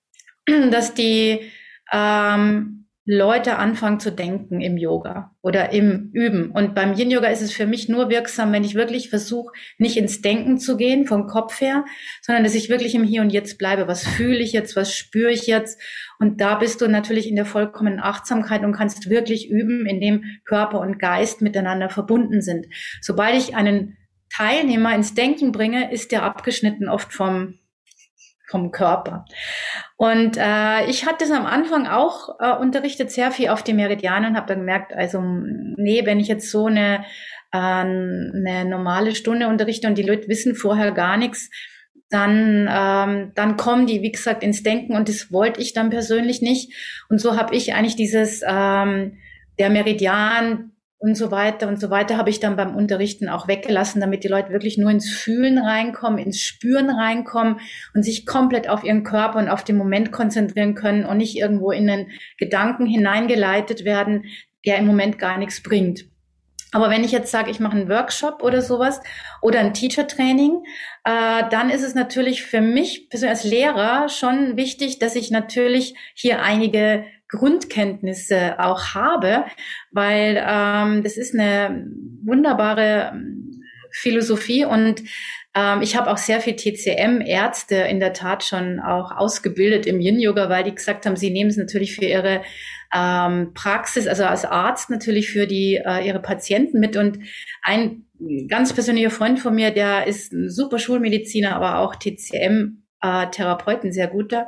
dass 0.73 0.93
die 0.93 1.53
ähm, 1.93 2.84
Leute 3.07 3.59
anfangen 3.59 4.01
zu 4.01 4.11
denken 4.11 4.63
im 4.63 4.79
Yoga 4.79 5.37
oder 5.43 5.73
im 5.73 6.11
Üben. 6.15 6.51
Und 6.51 6.75
beim 6.75 6.95
Yin 6.95 7.11
Yoga 7.11 7.29
ist 7.29 7.43
es 7.43 7.53
für 7.53 7.67
mich 7.67 7.87
nur 7.87 8.09
wirksam, 8.09 8.51
wenn 8.53 8.65
ich 8.65 8.75
wirklich 8.75 9.11
versuche, 9.11 9.53
nicht 9.77 9.99
ins 9.99 10.23
Denken 10.23 10.59
zu 10.59 10.79
gehen 10.79 11.07
vom 11.07 11.27
Kopf 11.27 11.61
her, 11.61 11.85
sondern 12.23 12.45
dass 12.45 12.55
ich 12.55 12.71
wirklich 12.71 12.95
im 12.95 13.05
Hier 13.05 13.21
und 13.21 13.31
Jetzt 13.31 13.59
bleibe. 13.59 13.89
Was 13.89 14.07
fühle 14.07 14.39
ich 14.39 14.53
jetzt? 14.53 14.75
Was 14.75 14.95
spüre 14.95 15.31
ich 15.31 15.47
jetzt? 15.47 15.79
Und 16.19 16.41
da 16.41 16.55
bist 16.55 16.81
du 16.81 16.89
natürlich 16.89 17.29
in 17.29 17.37
der 17.37 17.45
vollkommenen 17.45 18.01
Achtsamkeit 18.01 18.65
und 18.65 18.73
kannst 18.73 19.11
wirklich 19.11 19.51
üben, 19.51 19.85
indem 19.85 20.25
Körper 20.47 20.81
und 20.81 20.99
Geist 20.99 21.43
miteinander 21.43 21.91
verbunden 21.91 22.41
sind. 22.41 22.67
Sobald 23.03 23.37
ich 23.37 23.55
einen 23.55 23.99
Teilnehmer 24.35 24.95
ins 24.95 25.13
Denken 25.13 25.53
bringe, 25.53 25.93
ist 25.93 26.11
der 26.11 26.23
abgeschnitten 26.23 26.89
oft 26.89 27.13
vom 27.13 27.59
vom 28.55 28.71
Körper. 28.71 29.25
Und 29.97 30.37
äh, 30.37 30.87
ich 30.89 31.07
hatte 31.07 31.25
das 31.25 31.33
am 31.33 31.45
Anfang 31.45 31.89
auch 31.89 32.39
äh, 32.39 32.57
unterrichtet, 32.57 33.11
sehr 33.11 33.33
viel 33.33 33.49
auf 33.49 33.65
die 33.65 33.73
Meridiane 33.73 34.29
und 34.29 34.37
habe 34.37 34.47
dann 34.47 34.61
gemerkt, 34.61 34.93
also 34.93 35.21
nee, 35.21 36.07
wenn 36.07 36.21
ich 36.21 36.29
jetzt 36.29 36.53
so 36.53 36.67
eine, 36.67 37.05
äh, 37.51 37.59
eine 37.59 38.65
normale 38.65 39.17
Stunde 39.17 39.49
unterrichte 39.49 39.89
und 39.89 39.99
die 39.99 40.05
Leute 40.05 40.29
wissen 40.29 40.55
vorher 40.55 40.93
gar 40.93 41.17
nichts, 41.17 41.51
dann, 42.11 42.69
ähm, 42.71 43.33
dann 43.35 43.57
kommen 43.57 43.89
die, 43.89 44.03
wie 44.03 44.13
gesagt, 44.13 44.45
ins 44.45 44.63
Denken 44.63 44.95
und 44.95 45.09
das 45.09 45.33
wollte 45.33 45.61
ich 45.61 45.73
dann 45.73 45.91
persönlich 45.91 46.41
nicht. 46.41 46.73
Und 47.09 47.21
so 47.21 47.37
habe 47.37 47.57
ich 47.57 47.75
eigentlich 47.75 47.97
dieses, 47.97 48.43
ähm, 48.47 49.19
der 49.59 49.69
Meridian, 49.71 50.74
und 51.05 51.17
so 51.17 51.31
weiter 51.31 51.69
und 51.69 51.79
so 51.79 51.91
weiter 51.91 52.17
habe 52.17 52.31
ich 52.31 52.41
dann 52.41 52.57
beim 52.57 52.75
Unterrichten 52.75 53.29
auch 53.29 53.47
weggelassen, 53.47 54.01
damit 54.01 54.25
die 54.25 54.29
Leute 54.29 54.53
wirklich 54.53 54.79
nur 54.79 54.91
ins 54.91 55.11
Fühlen 55.11 55.59
reinkommen, 55.59 56.19
ins 56.19 56.41
Spüren 56.41 56.89
reinkommen 56.89 57.61
und 57.93 58.03
sich 58.03 58.25
komplett 58.25 58.71
auf 58.71 58.85
ihren 58.85 59.05
Körper 59.05 59.39
und 59.39 59.51
auf 59.51 59.63
den 59.63 59.77
Moment 59.77 60.13
konzentrieren 60.13 60.75
können 60.75 61.05
und 61.05 61.19
nicht 61.19 61.37
irgendwo 61.37 61.73
in 61.73 61.91
einen 61.91 62.07
Gedanken 62.39 62.87
hineingeleitet 62.87 63.85
werden, 63.85 64.25
der 64.65 64.79
im 64.79 64.87
Moment 64.87 65.19
gar 65.19 65.37
nichts 65.37 65.63
bringt. 65.63 66.07
Aber 66.73 66.89
wenn 66.89 67.05
ich 67.05 67.13
jetzt 67.13 67.31
sage, 67.31 67.51
ich 67.51 67.61
mache 67.61 67.77
einen 67.77 67.91
Workshop 67.91 68.43
oder 68.43 68.63
sowas 68.63 69.01
oder 69.43 69.61
ein 69.61 69.75
Teacher-Training, 69.75 70.65
äh, 71.05 71.43
dann 71.51 71.69
ist 71.69 71.83
es 71.83 71.95
natürlich 71.95 72.45
für 72.45 72.63
mich 72.63 73.11
persönlich 73.11 73.37
als 73.37 73.45
Lehrer 73.45 74.09
schon 74.09 74.57
wichtig, 74.57 74.99
dass 74.99 75.17
ich 75.17 75.31
natürlich 75.31 75.95
hier 76.15 76.41
einige 76.43 77.05
Grundkenntnisse 77.29 78.59
auch 78.59 78.95
habe, 78.95 79.45
weil 79.91 80.43
ähm, 80.47 81.03
das 81.03 81.17
ist 81.17 81.35
eine 81.35 81.87
wunderbare 82.23 83.13
ähm, 83.15 83.63
Philosophie 83.91 84.65
und 84.65 85.03
ähm, 85.55 85.83
ich 85.83 85.97
habe 85.97 86.11
auch 86.11 86.19
sehr 86.19 86.41
viel 86.41 86.57
TCM-Ärzte 86.57 87.77
in 87.77 88.01
der 88.01 88.13
Tat 88.13 88.43
schon 88.43 88.81
auch 88.81 89.13
ausgebildet 89.13 89.87
im 89.87 90.01
Yin-Yoga, 90.01 90.49
weil 90.49 90.65
die 90.65 90.75
gesagt 90.75 91.07
haben, 91.07 91.17
sie 91.17 91.31
nehmen 91.31 91.51
es 91.51 91.57
natürlich 91.57 91.95
für 91.95 92.05
ihre 92.05 92.43
ähm, 92.93 93.53
Praxis, 93.55 94.07
also 94.07 94.25
als 94.25 94.45
Arzt 94.45 94.91
natürlich 94.91 95.31
für 95.31 95.47
die 95.47 95.77
äh, 95.77 96.07
ihre 96.07 96.21
Patienten 96.21 96.81
mit 96.81 96.97
und 96.97 97.19
ein 97.63 98.05
ganz 98.49 98.73
persönlicher 98.73 99.11
Freund 99.11 99.39
von 99.39 99.55
mir, 99.55 99.71
der 99.71 100.07
ist 100.07 100.33
ein 100.33 100.51
super 100.51 100.79
Schulmediziner, 100.79 101.55
aber 101.57 101.79
auch 101.79 101.97
TCM-Therapeuten, 101.97 103.91
äh, 103.91 103.93
sehr 103.93 104.09
guter. 104.09 104.47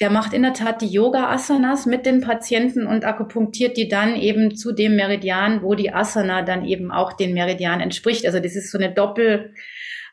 Der 0.00 0.10
macht 0.10 0.32
in 0.32 0.42
der 0.42 0.54
Tat 0.54 0.80
die 0.80 0.88
Yoga-Asanas 0.88 1.84
mit 1.84 2.06
den 2.06 2.22
Patienten 2.22 2.86
und 2.86 3.04
akupunktiert 3.04 3.76
die 3.76 3.88
dann 3.88 4.16
eben 4.16 4.56
zu 4.56 4.72
dem 4.72 4.96
Meridian, 4.96 5.62
wo 5.62 5.74
die 5.74 5.92
Asana 5.92 6.42
dann 6.42 6.64
eben 6.64 6.90
auch 6.90 7.12
den 7.12 7.34
Meridian 7.34 7.80
entspricht. 7.80 8.24
Also 8.24 8.40
das 8.40 8.56
ist 8.56 8.70
so 8.70 8.78
eine 8.78 8.94
Doppel, 8.94 9.54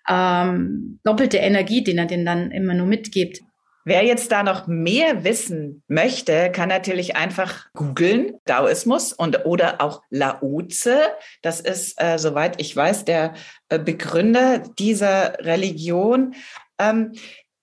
ähm, 0.09 0.99
doppelte 1.03 1.37
Energie, 1.37 1.83
die 1.83 1.95
er 1.95 2.05
den 2.05 2.25
dann 2.25 2.51
immer 2.51 2.73
nur 2.73 2.85
mitgibt. 2.85 3.39
Wer 3.85 4.03
jetzt 4.03 4.33
da 4.33 4.43
noch 4.43 4.67
mehr 4.67 5.23
wissen 5.23 5.81
möchte, 5.87 6.51
kann 6.51 6.67
natürlich 6.67 7.15
einfach 7.15 7.71
googeln, 7.71 8.33
Daoismus 8.43 9.13
und 9.13 9.45
oder 9.45 9.79
auch 9.79 10.01
Laoze. 10.09 10.97
Das 11.41 11.61
ist, 11.61 11.93
äh, 12.03 12.17
soweit 12.19 12.59
ich 12.59 12.75
weiß, 12.75 13.05
der 13.05 13.35
äh, 13.69 13.79
Begründer 13.79 14.61
dieser 14.77 15.39
Religion. 15.39 16.35
Ähm, 16.77 17.13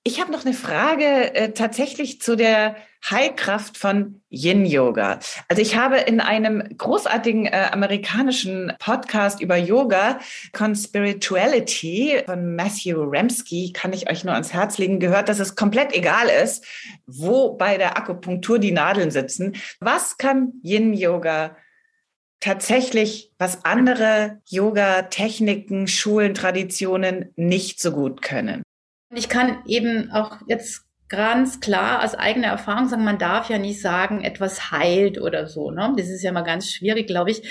ich 0.07 0.21
habe 0.21 0.31
noch 0.31 0.45
eine 0.45 0.53
Frage 0.53 1.35
äh, 1.35 1.53
tatsächlich 1.53 2.21
zu 2.21 2.37
der 2.37 2.77
Heilkraft 3.11 3.79
von 3.79 4.21
Yin 4.29 4.67
Yoga. 4.67 5.19
Also 5.49 5.63
ich 5.63 5.77
habe 5.77 5.97
in 5.97 6.21
einem 6.21 6.63
großartigen 6.77 7.47
äh, 7.47 7.69
amerikanischen 7.73 8.75
Podcast 8.79 9.41
über 9.41 9.57
Yoga, 9.57 10.19
Conspirituality 10.53 12.23
von 12.27 12.55
Matthew 12.55 13.03
Ramsky, 13.03 13.73
kann 13.73 13.95
ich 13.95 14.11
euch 14.11 14.25
nur 14.25 14.35
ans 14.35 14.53
Herz 14.53 14.77
legen, 14.77 15.01
gehört, 15.01 15.31
dass 15.31 15.39
es 15.39 15.57
komplett 15.57 15.95
egal 15.95 16.29
ist, 16.29 16.67
wo 17.07 17.55
bei 17.55 17.79
der 17.79 17.97
Akupunktur 17.97 18.59
die 18.59 18.73
Nadeln 18.73 19.11
sitzen. 19.11 19.57
Was 19.81 20.19
kann 20.19 20.53
Yin 20.63 20.93
Yoga 20.93 21.57
tatsächlich, 22.41 23.33
was 23.39 23.65
andere 23.65 24.43
Yoga-Techniken, 24.51 25.89
Schulen, 25.89 26.35
Traditionen 26.35 27.33
nicht 27.37 27.81
so 27.81 27.91
gut 27.91 28.21
können? 28.21 28.64
Ich 29.15 29.29
kann 29.29 29.59
eben 29.67 30.11
auch 30.11 30.39
jetzt 30.47 30.85
ganz 31.09 31.61
klar 31.61 32.03
aus 32.03 32.15
eigener 32.15 32.49
Erfahrung 32.49 32.89
sagen, 32.89 33.05
man 33.05 33.19
darf 33.19 33.51
ja 33.51 33.59
nicht 33.59 33.81
sagen, 33.81 34.23
etwas 34.23 34.71
heilt 34.71 35.21
oder 35.21 35.47
so. 35.47 35.71
Ne? 35.71 35.93
Das 35.97 36.09
ist 36.09 36.23
ja 36.23 36.33
mal 36.33 36.43
ganz 36.43 36.71
schwierig, 36.71 37.07
glaube 37.07 37.31
ich. 37.31 37.43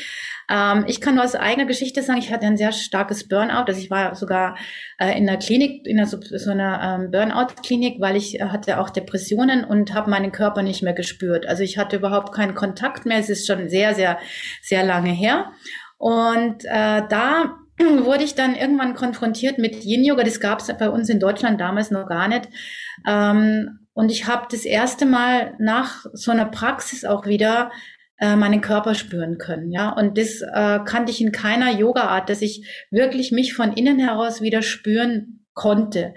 Ähm, 0.50 0.86
ich 0.88 1.00
kann 1.00 1.16
nur 1.16 1.24
aus 1.24 1.36
eigener 1.36 1.66
Geschichte 1.66 2.02
sagen, 2.02 2.20
ich 2.20 2.32
hatte 2.32 2.46
ein 2.46 2.58
sehr 2.58 2.72
starkes 2.72 3.28
Burnout. 3.28 3.66
Also 3.68 3.80
ich 3.80 3.90
war 3.92 4.16
sogar 4.16 4.58
äh, 4.98 5.18
in 5.18 5.28
der 5.28 5.38
Klinik, 5.38 5.86
in 5.86 5.98
einer, 5.98 6.08
so, 6.08 6.18
so 6.20 6.52
einer 6.52 7.00
ähm, 7.00 7.12
Burnout-Klinik, 7.12 8.02
weil 8.02 8.16
ich 8.16 8.40
äh, 8.40 8.46
hatte 8.46 8.80
auch 8.80 8.90
Depressionen 8.90 9.64
und 9.64 9.94
habe 9.94 10.10
meinen 10.10 10.32
Körper 10.32 10.64
nicht 10.64 10.84
mehr 10.84 10.94
gespürt. 10.94 11.46
Also 11.46 11.64
ich 11.64 11.78
hatte 11.78 11.98
überhaupt 11.98 12.34
keinen 12.34 12.56
Kontakt 12.56 13.06
mehr. 13.06 13.20
Es 13.20 13.30
ist 13.30 13.48
schon 13.48 13.70
sehr, 13.70 13.94
sehr, 13.94 14.18
sehr 14.62 14.84
lange 14.84 15.12
her. 15.12 15.52
Und 15.98 16.66
äh, 16.66 17.04
da 17.08 17.60
wurde 18.06 18.24
ich 18.24 18.36
dann 18.36 18.56
irgendwann 18.56 18.96
konfrontiert 18.96 19.58
mit 19.58 19.84
Yin 19.84 20.04
Yoga. 20.04 20.24
Das 20.24 20.40
gab 20.40 20.60
es 20.60 20.68
bei 20.78 20.90
uns 20.90 21.10
in 21.10 21.20
Deutschland 21.20 21.60
damals 21.60 21.92
noch 21.92 22.08
gar 22.08 22.28
nicht. 22.28 22.50
Ähm, 23.08 23.80
und 23.94 24.10
ich 24.10 24.28
habe 24.28 24.48
das 24.50 24.66
erste 24.66 25.06
Mal 25.06 25.54
nach 25.60 26.06
so 26.14 26.32
einer 26.32 26.46
Praxis 26.46 27.06
auch 27.06 27.26
wieder 27.26 27.72
äh, 28.20 28.36
meinen 28.36 28.62
Körper 28.62 28.96
spüren 28.96 29.38
können. 29.38 29.72
Ja, 29.72 29.90
und 29.90 30.18
das 30.18 30.42
äh, 30.42 30.80
kannte 30.86 31.12
ich 31.12 31.22
in 31.22 31.32
keiner 31.32 31.72
Yoga-Art, 31.72 32.30
dass 32.30 32.42
ich 32.42 32.88
wirklich 32.90 33.32
mich 33.32 33.54
von 33.54 33.74
innen 33.74 34.00
heraus 34.00 34.42
wieder 34.42 34.62
spüren 34.62 35.46
konnte. 35.54 36.14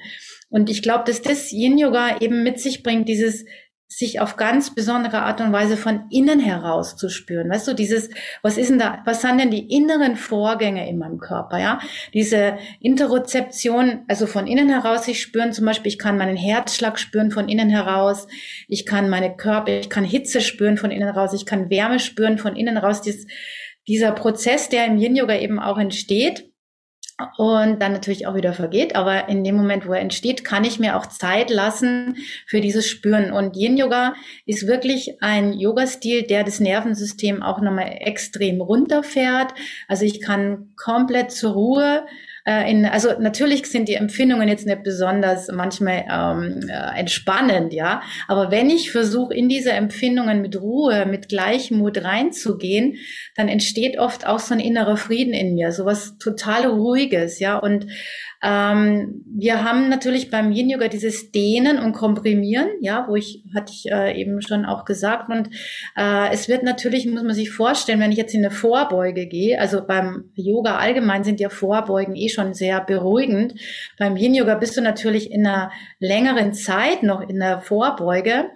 Und 0.48 0.70
ich 0.70 0.82
glaube, 0.82 1.04
dass 1.04 1.20
das 1.20 1.52
Yin 1.52 1.78
Yoga 1.78 2.18
eben 2.20 2.42
mit 2.42 2.60
sich 2.60 2.82
bringt, 2.82 3.08
dieses 3.08 3.44
sich 3.88 4.20
auf 4.20 4.36
ganz 4.36 4.74
besondere 4.74 5.22
Art 5.22 5.40
und 5.40 5.52
Weise 5.52 5.76
von 5.76 6.06
innen 6.10 6.40
heraus 6.40 6.96
zu 6.96 7.08
spüren. 7.08 7.48
Weißt 7.48 7.68
du, 7.68 7.72
dieses, 7.72 8.10
was 8.42 8.58
ist 8.58 8.70
denn 8.70 8.80
da, 8.80 9.00
was 9.04 9.22
sind 9.22 9.38
denn 9.38 9.50
die 9.50 9.72
inneren 9.72 10.16
Vorgänge 10.16 10.88
in 10.88 10.98
meinem 10.98 11.18
Körper, 11.18 11.58
ja? 11.58 11.78
Diese 12.12 12.58
Interozeption, 12.80 14.04
also 14.08 14.26
von 14.26 14.48
innen 14.48 14.68
heraus 14.68 15.04
sich 15.04 15.22
spüren, 15.22 15.52
zum 15.52 15.66
Beispiel, 15.66 15.92
ich 15.92 15.98
kann 15.98 16.18
meinen 16.18 16.36
Herzschlag 16.36 16.98
spüren 16.98 17.30
von 17.30 17.48
innen 17.48 17.70
heraus, 17.70 18.26
ich 18.66 18.86
kann 18.86 19.08
meine 19.08 19.36
Körper, 19.36 19.78
ich 19.78 19.88
kann 19.88 20.04
Hitze 20.04 20.40
spüren 20.40 20.78
von 20.78 20.90
innen 20.90 21.12
heraus, 21.12 21.32
ich 21.32 21.46
kann 21.46 21.70
Wärme 21.70 22.00
spüren 22.00 22.38
von 22.38 22.56
innen 22.56 22.76
heraus, 22.76 23.02
Dies, 23.02 23.26
dieser 23.86 24.10
Prozess, 24.10 24.68
der 24.68 24.86
im 24.86 24.98
Yin-Yoga 24.98 25.38
eben 25.38 25.60
auch 25.60 25.78
entsteht, 25.78 26.50
und 27.38 27.80
dann 27.80 27.92
natürlich 27.92 28.26
auch 28.26 28.34
wieder 28.34 28.52
vergeht. 28.52 28.94
Aber 28.94 29.28
in 29.28 29.42
dem 29.42 29.56
Moment, 29.56 29.86
wo 29.86 29.92
er 29.92 30.00
entsteht, 30.00 30.44
kann 30.44 30.64
ich 30.64 30.78
mir 30.78 30.96
auch 30.96 31.06
Zeit 31.06 31.50
lassen 31.50 32.16
für 32.46 32.60
dieses 32.60 32.88
Spüren. 32.88 33.32
Und 33.32 33.56
Yin 33.56 33.78
Yoga 33.78 34.14
ist 34.44 34.66
wirklich 34.66 35.22
ein 35.22 35.54
Yoga-Stil, 35.54 36.24
der 36.24 36.44
das 36.44 36.60
Nervensystem 36.60 37.42
auch 37.42 37.60
nochmal 37.60 37.96
extrem 38.00 38.60
runterfährt. 38.60 39.54
Also 39.88 40.04
ich 40.04 40.20
kann 40.20 40.72
komplett 40.76 41.32
zur 41.32 41.52
Ruhe 41.52 42.06
äh, 42.46 42.70
in, 42.70 42.86
also 42.86 43.18
natürlich 43.18 43.66
sind 43.66 43.88
die 43.88 43.94
Empfindungen 43.94 44.48
jetzt 44.48 44.66
nicht 44.66 44.84
besonders 44.84 45.48
manchmal 45.52 46.04
ähm, 46.08 46.68
äh, 46.68 46.98
entspannend, 46.98 47.72
ja. 47.72 48.02
Aber 48.28 48.52
wenn 48.52 48.70
ich 48.70 48.92
versuche, 48.92 49.34
in 49.34 49.48
diese 49.48 49.72
Empfindungen 49.72 50.40
mit 50.40 50.60
Ruhe, 50.60 51.06
mit 51.06 51.28
Gleichmut 51.28 52.04
reinzugehen, 52.04 52.98
dann 53.34 53.48
entsteht 53.48 53.98
oft 53.98 54.26
auch 54.26 54.38
so 54.38 54.54
ein 54.54 54.60
innerer 54.60 54.96
Frieden 54.96 55.34
in 55.34 55.54
mir, 55.54 55.72
sowas 55.72 56.18
total 56.18 56.66
Ruhiges, 56.66 57.40
ja. 57.40 57.58
Und 57.58 57.86
ähm, 58.46 59.24
wir 59.26 59.64
haben 59.64 59.88
natürlich 59.88 60.30
beim 60.30 60.52
Yin 60.52 60.70
Yoga 60.70 60.86
dieses 60.86 61.32
Dehnen 61.32 61.80
und 61.80 61.94
Komprimieren, 61.94 62.68
ja, 62.80 63.04
wo 63.08 63.16
ich, 63.16 63.42
hatte 63.52 63.72
ich 63.72 63.90
äh, 63.90 64.16
eben 64.20 64.40
schon 64.40 64.64
auch 64.64 64.84
gesagt. 64.84 65.28
Und 65.30 65.48
äh, 65.96 66.32
es 66.32 66.48
wird 66.48 66.62
natürlich, 66.62 67.06
muss 67.06 67.24
man 67.24 67.34
sich 67.34 67.50
vorstellen, 67.50 67.98
wenn 67.98 68.12
ich 68.12 68.18
jetzt 68.18 68.34
in 68.34 68.44
eine 68.44 68.54
Vorbeuge 68.54 69.26
gehe, 69.26 69.60
also 69.60 69.84
beim 69.84 70.30
Yoga 70.36 70.76
allgemein 70.76 71.24
sind 71.24 71.40
ja 71.40 71.48
Vorbeugen 71.48 72.14
eh 72.14 72.28
schon 72.28 72.54
sehr 72.54 72.80
beruhigend. 72.80 73.54
Beim 73.98 74.16
Yin 74.16 74.34
Yoga 74.34 74.54
bist 74.54 74.76
du 74.76 74.80
natürlich 74.80 75.32
in 75.32 75.44
einer 75.44 75.72
längeren 75.98 76.54
Zeit 76.54 77.02
noch 77.02 77.28
in 77.28 77.40
der 77.40 77.60
Vorbeuge. 77.60 78.50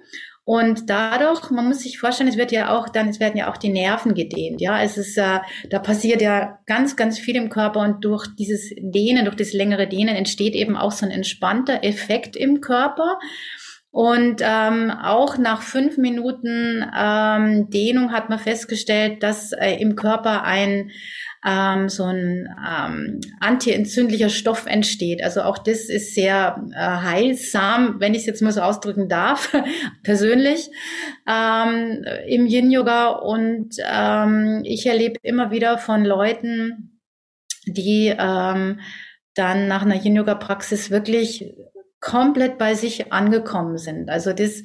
Und 0.53 0.91
dadurch, 0.91 1.53
man 1.53 1.69
muss 1.69 1.79
sich 1.79 2.01
vorstellen, 2.01 2.29
es 2.29 2.37
wird 2.37 2.51
ja 2.51 2.77
auch 2.77 2.89
dann, 2.89 3.09
es 3.09 3.21
werden 3.21 3.37
ja 3.37 3.49
auch 3.53 3.57
die 3.57 3.69
Nerven 3.69 4.15
gedehnt, 4.15 4.61
ja. 4.61 4.83
Es 4.83 4.99
ist, 4.99 5.17
äh, 5.17 5.39
da 5.69 5.79
passiert 5.79 6.21
ja 6.21 6.59
ganz, 6.67 6.97
ganz 6.97 7.21
viel 7.21 7.37
im 7.37 7.51
Körper 7.51 7.79
und 7.79 8.05
durch 8.05 8.27
dieses 8.37 8.71
Dehnen, 8.77 9.27
durch 9.27 9.37
das 9.37 9.53
längere 9.53 9.87
Dehnen 9.87 10.17
entsteht 10.17 10.57
eben 10.57 10.77
auch 10.77 10.91
so 10.91 11.07
ein 11.07 11.13
entspannter 11.13 11.85
Effekt 11.85 12.35
im 12.35 12.61
Körper. 12.61 13.21
Und 13.93 14.43
ähm, 14.45 14.91
auch 14.91 15.39
nach 15.39 15.63
fünf 15.63 15.99
Minuten 15.99 16.85
ähm, 16.99 17.71
Dehnung 17.71 18.11
hat 18.11 18.29
man 18.29 18.41
festgestellt, 18.41 19.23
dass 19.23 19.53
äh, 19.53 19.77
im 19.77 19.95
Körper 19.95 20.43
ein 20.43 20.91
ähm, 21.47 21.89
so 21.89 22.05
ein 22.05 22.49
ähm, 22.69 23.21
antientzündlicher 23.41 24.29
Stoff 24.29 24.67
entsteht. 24.67 25.23
Also 25.25 25.43
auch 25.43 25.59
das 25.59 25.89
ist 25.89 26.15
sehr 26.15 26.63
äh, 26.75 26.79
heilsam, 26.79 27.97
wenn 27.99 28.15
ich 28.15 28.21
es 28.21 28.27
jetzt 28.27 28.43
mal 28.43 28.53
so 28.53 28.61
ausdrücken 28.61 29.09
darf, 29.09 29.57
persönlich 30.03 30.71
ähm, 31.27 32.05
im 32.27 32.47
Yin-Yoga. 32.47 33.09
Und 33.09 33.77
ähm, 33.91 34.63
ich 34.65 34.87
erlebe 34.87 35.19
immer 35.23 35.51
wieder 35.51 35.79
von 35.79 36.05
Leuten, 36.05 37.01
die 37.67 38.15
ähm, 38.19 38.81
dann 39.35 39.69
nach 39.69 39.83
einer 39.83 40.03
Yin-Yoga-Praxis 40.03 40.91
wirklich 40.91 41.55
komplett 42.01 42.59
bei 42.59 42.75
sich 42.75 43.13
angekommen 43.13 43.79
sind. 43.79 44.11
Also 44.11 44.33
das 44.33 44.63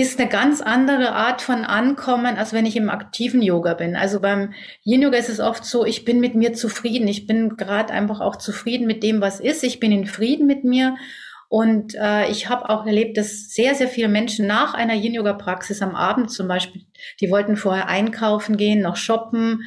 ist 0.00 0.20
eine 0.20 0.28
ganz 0.28 0.60
andere 0.60 1.12
Art 1.12 1.42
von 1.42 1.64
Ankommen, 1.64 2.36
als 2.36 2.52
wenn 2.52 2.66
ich 2.66 2.76
im 2.76 2.88
aktiven 2.88 3.42
Yoga 3.42 3.74
bin. 3.74 3.96
Also 3.96 4.20
beim 4.20 4.54
Yin 4.84 5.02
Yoga 5.02 5.18
ist 5.18 5.28
es 5.28 5.40
oft 5.40 5.64
so, 5.64 5.84
ich 5.84 6.04
bin 6.04 6.20
mit 6.20 6.36
mir 6.36 6.52
zufrieden. 6.52 7.08
Ich 7.08 7.26
bin 7.26 7.56
gerade 7.56 7.92
einfach 7.92 8.20
auch 8.20 8.36
zufrieden 8.36 8.86
mit 8.86 9.02
dem, 9.02 9.20
was 9.20 9.40
ist. 9.40 9.64
Ich 9.64 9.80
bin 9.80 9.90
in 9.90 10.06
Frieden 10.06 10.46
mit 10.46 10.62
mir. 10.62 10.94
Und 11.48 11.96
äh, 11.96 12.30
ich 12.30 12.48
habe 12.48 12.70
auch 12.70 12.86
erlebt, 12.86 13.16
dass 13.16 13.48
sehr, 13.52 13.74
sehr 13.74 13.88
viele 13.88 14.06
Menschen 14.06 14.46
nach 14.46 14.72
einer 14.72 14.94
Yin-Yoga-Praxis 14.94 15.82
am 15.82 15.96
Abend 15.96 16.30
zum 16.30 16.46
Beispiel, 16.46 16.82
die 17.20 17.30
wollten 17.30 17.56
vorher 17.56 17.88
einkaufen 17.88 18.56
gehen, 18.56 18.82
noch 18.82 18.96
shoppen, 18.96 19.64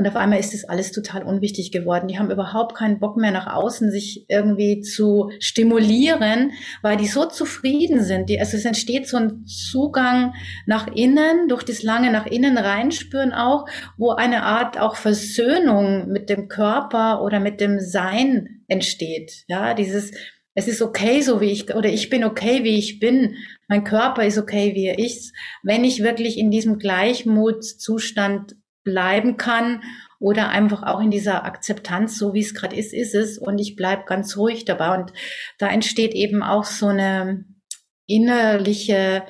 und 0.00 0.08
auf 0.08 0.16
einmal 0.16 0.40
ist 0.40 0.54
das 0.54 0.64
alles 0.64 0.92
total 0.92 1.24
unwichtig 1.24 1.72
geworden. 1.72 2.08
Die 2.08 2.18
haben 2.18 2.30
überhaupt 2.30 2.74
keinen 2.74 3.00
Bock 3.00 3.18
mehr 3.18 3.32
nach 3.32 3.46
außen, 3.46 3.90
sich 3.90 4.24
irgendwie 4.28 4.80
zu 4.80 5.30
stimulieren, 5.40 6.52
weil 6.80 6.96
die 6.96 7.06
so 7.06 7.26
zufrieden 7.26 8.02
sind. 8.02 8.30
Die, 8.30 8.40
also 8.40 8.56
es 8.56 8.64
entsteht 8.64 9.06
so 9.06 9.18
ein 9.18 9.44
Zugang 9.44 10.32
nach 10.64 10.86
innen, 10.86 11.48
durch 11.48 11.64
das 11.64 11.82
lange 11.82 12.10
nach 12.10 12.24
innen 12.24 12.56
reinspüren 12.56 13.34
auch, 13.34 13.66
wo 13.98 14.12
eine 14.12 14.42
Art 14.44 14.80
auch 14.80 14.96
Versöhnung 14.96 16.08
mit 16.08 16.30
dem 16.30 16.48
Körper 16.48 17.22
oder 17.22 17.38
mit 17.38 17.60
dem 17.60 17.78
Sein 17.78 18.62
entsteht. 18.68 19.44
Ja, 19.48 19.74
dieses, 19.74 20.12
es 20.54 20.66
ist 20.66 20.80
okay, 20.80 21.20
so 21.20 21.42
wie 21.42 21.50
ich, 21.52 21.74
oder 21.74 21.90
ich 21.90 22.08
bin 22.08 22.24
okay, 22.24 22.64
wie 22.64 22.78
ich 22.78 23.00
bin. 23.00 23.36
Mein 23.68 23.84
Körper 23.84 24.24
ist 24.24 24.38
okay, 24.38 24.74
wie 24.74 24.86
er 24.86 24.98
ist. 24.98 25.34
Wenn 25.62 25.84
ich 25.84 26.02
wirklich 26.02 26.38
in 26.38 26.50
diesem 26.50 26.78
Gleichmutszustand 26.78 28.54
bleiben 28.84 29.36
kann 29.36 29.82
oder 30.18 30.48
einfach 30.48 30.82
auch 30.82 31.00
in 31.00 31.10
dieser 31.10 31.44
Akzeptanz, 31.44 32.18
so 32.18 32.34
wie 32.34 32.40
es 32.40 32.54
gerade 32.54 32.76
ist, 32.76 32.92
ist 32.92 33.14
es. 33.14 33.38
Und 33.38 33.58
ich 33.58 33.76
bleib 33.76 34.06
ganz 34.06 34.36
ruhig 34.36 34.64
dabei. 34.64 34.98
Und 34.98 35.12
da 35.58 35.68
entsteht 35.68 36.14
eben 36.14 36.42
auch 36.42 36.64
so 36.64 36.88
eine 36.88 37.44
innerliche 38.06 39.22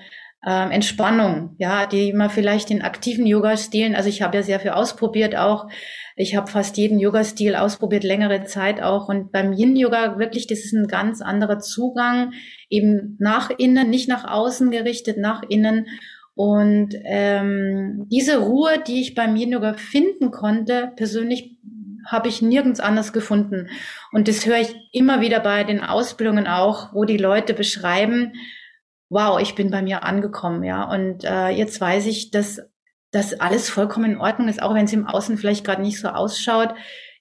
äh, 0.45 0.71
Entspannung, 0.75 1.55
ja, 1.59 1.87
die 1.87 2.13
man 2.13 2.31
vielleicht 2.31 2.71
in 2.71 2.83
aktiven 2.83 3.27
Yoga-Stilen, 3.27 3.95
also 3.95 4.09
ich 4.09 4.23
habe 4.23 4.39
ja 4.39 4.43
sehr 4.43 4.59
viel 4.59 4.71
ausprobiert 4.71 5.37
auch, 5.37 5.69
ich 6.17 6.37
habe 6.37 6.51
fast 6.51 6.77
jeden 6.77 6.99
Yoga-Stil 6.99 7.55
ausprobiert, 7.57 8.05
längere 8.05 8.45
Zeit 8.45 8.83
auch. 8.83 9.09
Und 9.09 9.33
beim 9.33 9.53
Yin-Yoga 9.53 10.19
wirklich, 10.19 10.47
das 10.47 10.61
ist 10.61 10.75
ein 10.75 10.87
ganz 10.87 11.23
anderer 11.23 11.61
Zugang, 11.61 12.33
eben 12.69 13.17
nach 13.19 13.51
innen, 13.57 13.89
nicht 13.89 14.09
nach 14.09 14.25
außen 14.25 14.71
gerichtet, 14.71 15.17
nach 15.17 15.43
innen 15.49 15.87
und 16.41 16.95
ähm, 17.05 18.07
diese 18.11 18.39
Ruhe, 18.39 18.83
die 18.87 19.03
ich 19.03 19.15
beim 19.15 19.37
Yin 19.37 19.61
finden 19.77 20.31
konnte, 20.31 20.91
persönlich 20.97 21.59
habe 22.07 22.29
ich 22.29 22.41
nirgends 22.41 22.81
anders 22.81 23.13
gefunden. 23.13 23.69
Und 24.11 24.27
das 24.27 24.47
höre 24.47 24.59
ich 24.59 24.75
immer 24.91 25.21
wieder 25.21 25.41
bei 25.41 25.65
den 25.65 25.83
Ausbildungen 25.83 26.47
auch, 26.47 26.95
wo 26.95 27.05
die 27.05 27.19
Leute 27.19 27.53
beschreiben, 27.53 28.33
wow, 29.11 29.39
ich 29.39 29.55
bin 29.55 29.71
bei 29.71 29.83
mir 29.83 30.03
angekommen, 30.03 30.65
ja. 30.65 30.85
Und 30.85 31.25
äh, 31.25 31.51
jetzt 31.51 31.79
weiß 31.79 32.07
ich, 32.07 32.31
dass 32.31 32.63
das 33.11 33.39
alles 33.39 33.69
vollkommen 33.69 34.13
in 34.13 34.19
Ordnung 34.19 34.49
ist, 34.49 34.63
auch 34.63 34.73
wenn 34.73 34.87
es 34.87 34.95
im 34.95 35.07
Außen 35.07 35.37
vielleicht 35.37 35.67
gerade 35.67 35.83
nicht 35.83 36.01
so 36.01 36.09
ausschaut. 36.09 36.71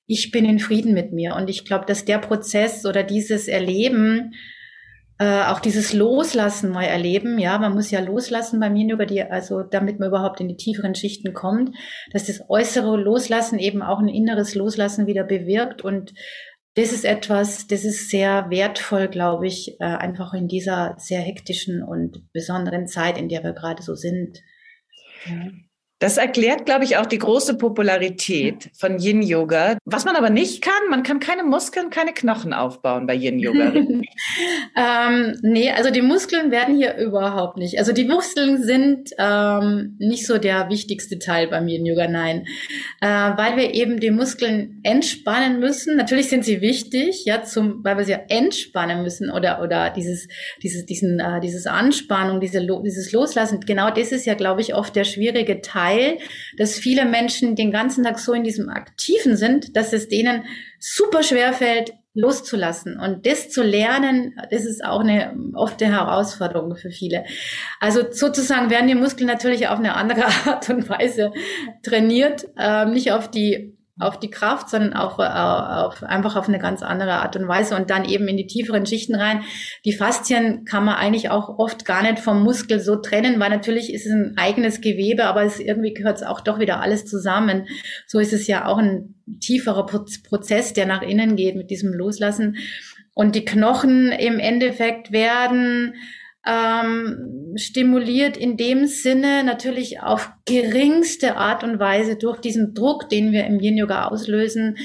Ich 0.07 0.31
bin 0.31 0.45
in 0.45 0.59
Frieden 0.59 0.93
mit 0.93 1.11
mir. 1.11 1.35
Und 1.35 1.49
ich 1.49 1.65
glaube, 1.65 1.85
dass 1.85 2.05
der 2.05 2.19
Prozess 2.19 2.85
oder 2.85 3.03
dieses 3.03 3.49
Erleben 3.49 4.31
äh, 5.19 5.43
auch 5.43 5.59
dieses 5.59 5.93
Loslassen 5.93 6.71
mal 6.71 6.85
erleben. 6.85 7.37
Ja, 7.37 7.57
man 7.59 7.73
muss 7.73 7.91
ja 7.91 7.99
loslassen 7.99 8.59
bei 8.59 8.69
mir 8.69 8.93
über 8.93 9.05
die, 9.05 9.21
also 9.21 9.63
damit 9.63 9.99
man 9.99 10.09
überhaupt 10.09 10.39
in 10.39 10.47
die 10.47 10.55
tieferen 10.55 10.95
Schichten 10.95 11.33
kommt, 11.33 11.75
dass 12.11 12.25
das 12.25 12.49
äußere 12.49 12.97
Loslassen 12.97 13.59
eben 13.59 13.81
auch 13.81 13.99
ein 13.99 14.07
inneres 14.07 14.55
Loslassen 14.55 15.07
wieder 15.07 15.25
bewirkt 15.25 15.81
und 15.83 16.13
das 16.75 16.93
ist 16.93 17.03
etwas, 17.03 17.67
das 17.67 17.83
ist 17.83 18.09
sehr 18.09 18.49
wertvoll, 18.49 19.09
glaube 19.09 19.47
ich, 19.47 19.75
äh, 19.81 19.85
einfach 19.85 20.33
in 20.33 20.47
dieser 20.47 20.95
sehr 20.97 21.19
hektischen 21.19 21.83
und 21.83 22.31
besonderen 22.31 22.87
Zeit, 22.87 23.17
in 23.17 23.27
der 23.27 23.43
wir 23.43 23.53
gerade 23.53 23.83
so 23.83 23.95
sind. 23.95 24.39
Ja. 25.25 25.49
Das 25.99 26.15
erklärt, 26.15 26.65
glaube 26.65 26.85
ich, 26.85 26.95
auch 26.95 27.05
die 27.05 27.17
große 27.17 27.57
Popularität 27.57 28.69
von 28.73 28.99
Yin 28.99 29.21
Yoga. 29.21 29.77
Was 29.83 30.05
man 30.05 30.15
aber 30.15 30.29
nicht 30.29 30.61
kann, 30.61 30.89
man 30.89 31.03
kann 31.03 31.19
keine 31.19 31.43
Muskeln, 31.43 31.89
keine 31.89 32.13
Knochen 32.13 32.53
aufbauen 32.53 33.05
bei 33.05 33.15
Yin 33.15 33.37
Yoga. 33.37 33.73
ähm, 34.77 35.37
nee, 35.41 35.69
also 35.71 35.91
die 35.91 36.01
Muskeln 36.01 36.51
werden 36.51 36.77
hier 36.77 36.95
überhaupt 36.95 37.57
nicht. 37.57 37.79
Also 37.79 37.91
die 37.91 38.05
Muskeln 38.05 38.63
sind 38.63 39.09
ähm, 39.17 39.97
nicht 39.99 40.25
so 40.25 40.37
der 40.37 40.69
wichtigste 40.69 41.19
Teil 41.19 41.47
beim 41.49 41.67
Yin 41.67 41.85
Yoga, 41.85 42.07
nein. 42.07 42.45
Äh, 43.01 43.07
weil 43.07 43.57
wir 43.57 43.73
eben 43.73 43.99
die 43.99 44.11
Muskeln 44.11 44.79
entspannen 44.83 45.59
müssen. 45.59 45.97
Natürlich 45.97 46.29
sind 46.29 46.45
sie 46.45 46.61
wichtig, 46.61 47.25
ja, 47.25 47.43
zum, 47.43 47.83
weil 47.83 47.97
wir 47.97 48.05
sie 48.05 48.15
entspannen 48.29 49.03
müssen 49.03 49.29
oder, 49.29 49.61
oder 49.61 49.89
dieses, 49.89 50.29
dieses, 50.63 50.85
diesen, 50.85 51.19
äh, 51.19 51.41
dieses 51.41 51.67
Anspannung, 51.67 52.39
diese, 52.39 52.65
dieses 52.85 53.11
Loslassen. 53.11 53.59
Genau 53.59 53.89
das 53.89 54.13
ist 54.13 54.25
ja, 54.25 54.35
glaube 54.35 54.61
ich, 54.61 54.73
oft 54.75 54.95
der 54.95 55.03
schwierige 55.03 55.59
Teil 55.59 55.88
weil 55.89 56.17
dass 56.57 56.75
viele 56.75 57.05
Menschen 57.05 57.55
den 57.55 57.71
ganzen 57.71 58.03
Tag 58.03 58.19
so 58.19 58.33
in 58.33 58.43
diesem 58.43 58.69
Aktiven 58.69 59.35
sind, 59.35 59.75
dass 59.75 59.93
es 59.93 60.07
denen 60.07 60.45
super 60.79 61.23
schwer 61.23 61.53
fällt, 61.53 61.93
loszulassen. 62.15 62.99
Und 62.99 63.25
das 63.25 63.49
zu 63.49 63.61
lernen, 63.63 64.35
das 64.51 64.65
ist 64.65 64.83
auch 64.83 65.01
eine 65.01 65.35
oft 65.53 65.81
eine 65.81 65.93
Herausforderung 65.93 66.75
für 66.75 66.89
viele. 66.89 67.23
Also 67.79 68.11
sozusagen 68.11 68.69
werden 68.69 68.87
die 68.87 68.95
Muskeln 68.95 69.27
natürlich 69.27 69.67
auf 69.67 69.79
eine 69.79 69.95
andere 69.95 70.25
Art 70.45 70.69
und 70.69 70.89
Weise 70.89 71.31
trainiert, 71.83 72.47
äh, 72.57 72.85
nicht 72.85 73.11
auf 73.11 73.29
die 73.29 73.78
auf 73.99 74.17
die 74.17 74.29
Kraft, 74.29 74.69
sondern 74.69 74.93
auch 74.93 75.19
äh, 75.19 75.23
auf, 75.23 76.01
einfach 76.03 76.35
auf 76.35 76.47
eine 76.47 76.57
ganz 76.57 76.81
andere 76.81 77.13
Art 77.13 77.35
und 77.35 77.47
Weise 77.47 77.75
und 77.75 77.89
dann 77.89 78.05
eben 78.05 78.27
in 78.27 78.37
die 78.37 78.47
tieferen 78.47 78.85
Schichten 78.85 79.15
rein. 79.15 79.41
Die 79.85 79.93
Faszien 79.93 80.63
kann 80.65 80.85
man 80.85 80.95
eigentlich 80.95 81.29
auch 81.29 81.59
oft 81.59 81.85
gar 81.85 82.01
nicht 82.01 82.19
vom 82.19 82.41
Muskel 82.41 82.79
so 82.79 82.95
trennen, 82.95 83.39
weil 83.39 83.49
natürlich 83.49 83.93
ist 83.93 84.05
es 84.05 84.13
ein 84.13 84.33
eigenes 84.37 84.79
Gewebe, 84.81 85.25
aber 85.25 85.43
es 85.43 85.59
irgendwie 85.59 85.93
gehört 85.93 86.17
es 86.17 86.23
auch 86.23 86.39
doch 86.39 86.59
wieder 86.59 86.79
alles 86.81 87.05
zusammen. 87.05 87.67
So 88.07 88.19
ist 88.19 88.33
es 88.33 88.47
ja 88.47 88.65
auch 88.65 88.77
ein 88.77 89.15
tieferer 89.41 89.85
Prozess, 89.85 90.73
der 90.73 90.85
nach 90.85 91.01
innen 91.01 91.35
geht 91.35 91.55
mit 91.55 91.69
diesem 91.69 91.93
Loslassen. 91.93 92.55
Und 93.13 93.35
die 93.35 93.43
Knochen 93.43 94.13
im 94.13 94.39
Endeffekt 94.39 95.11
werden 95.11 95.93
ähm, 96.45 97.53
stimuliert 97.55 98.37
in 98.37 98.57
dem 98.57 98.85
Sinne 98.85 99.43
natürlich 99.43 100.01
auf 100.01 100.31
geringste 100.45 101.35
Art 101.35 101.63
und 101.63 101.79
Weise 101.79 102.15
durch 102.15 102.39
diesen 102.39 102.73
Druck, 102.73 103.09
den 103.09 103.31
wir 103.31 103.45
im 103.45 103.59
Yin 103.59 103.77
Yoga 103.77 104.07
auslösen. 104.07 104.77